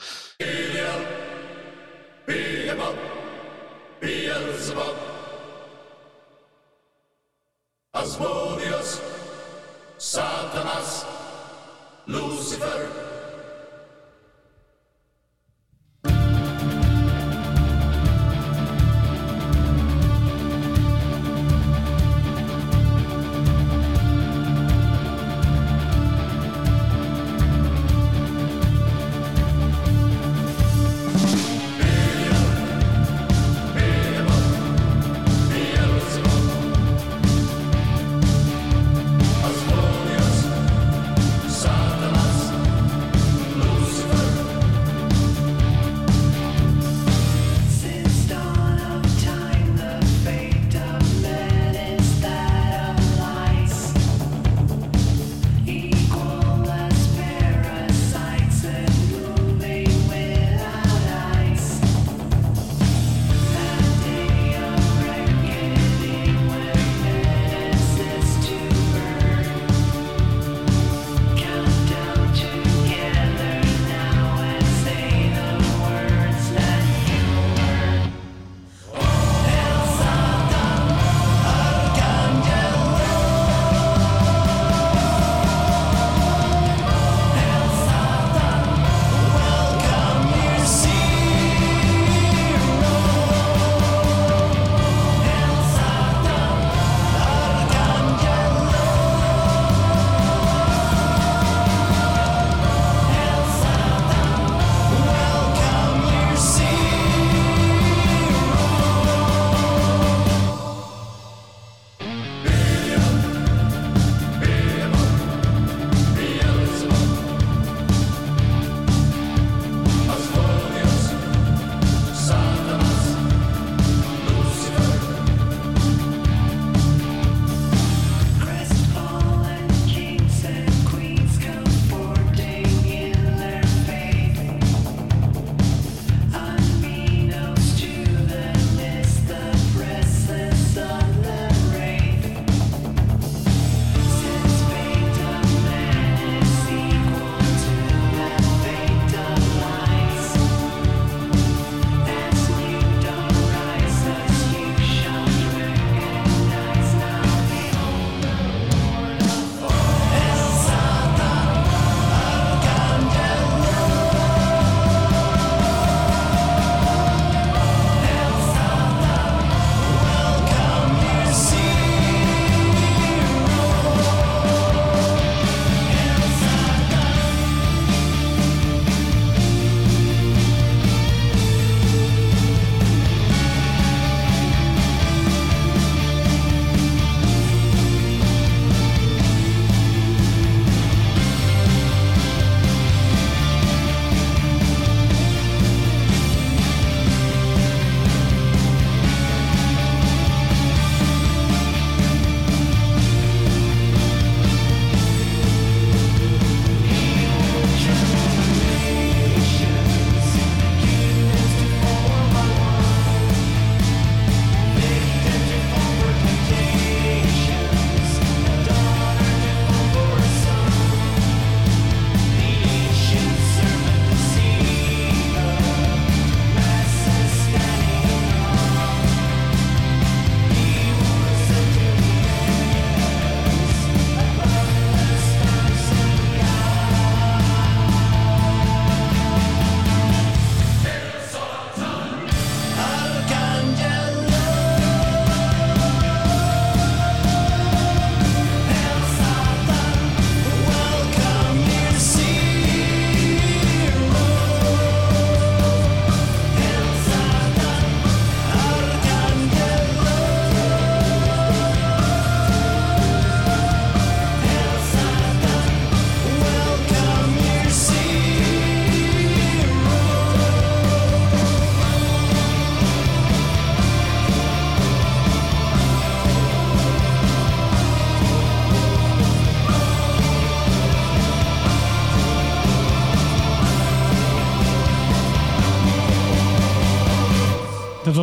Asmodeus, 7.90 8.98
Satanas, 9.96 11.04
Lucifer. 12.04 13.03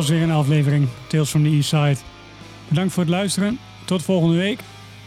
Was 0.08 0.20
een 0.20 0.30
aflevering 0.30 0.88
Tales 1.06 1.30
from 1.30 1.42
the 1.42 1.48
East 1.48 1.68
Side. 1.68 1.96
Bedankt 2.68 2.92
voor 2.92 3.02
het 3.02 3.12
luisteren. 3.12 3.58
Tot 3.84 4.02
volgende 4.02 4.36
week. 4.36 4.60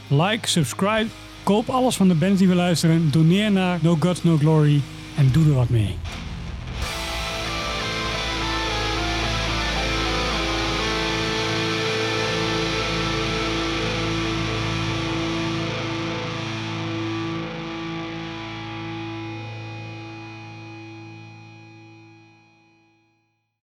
Like, 0.08 0.48
subscribe, 0.48 1.06
koop 1.44 1.70
alles 1.70 1.96
van 1.96 2.08
de 2.08 2.14
bands 2.14 2.40
die 2.40 2.48
we 2.48 2.56
luisteren. 2.56 3.12
Doneer 3.12 3.52
naar 3.52 3.80
No 3.82 3.98
Gods 4.00 4.24
No 4.24 4.38
Glory 4.38 4.82
en 5.16 5.30
doe 5.32 5.46
er 5.46 5.54
wat 5.54 5.70
mee. 5.70 5.96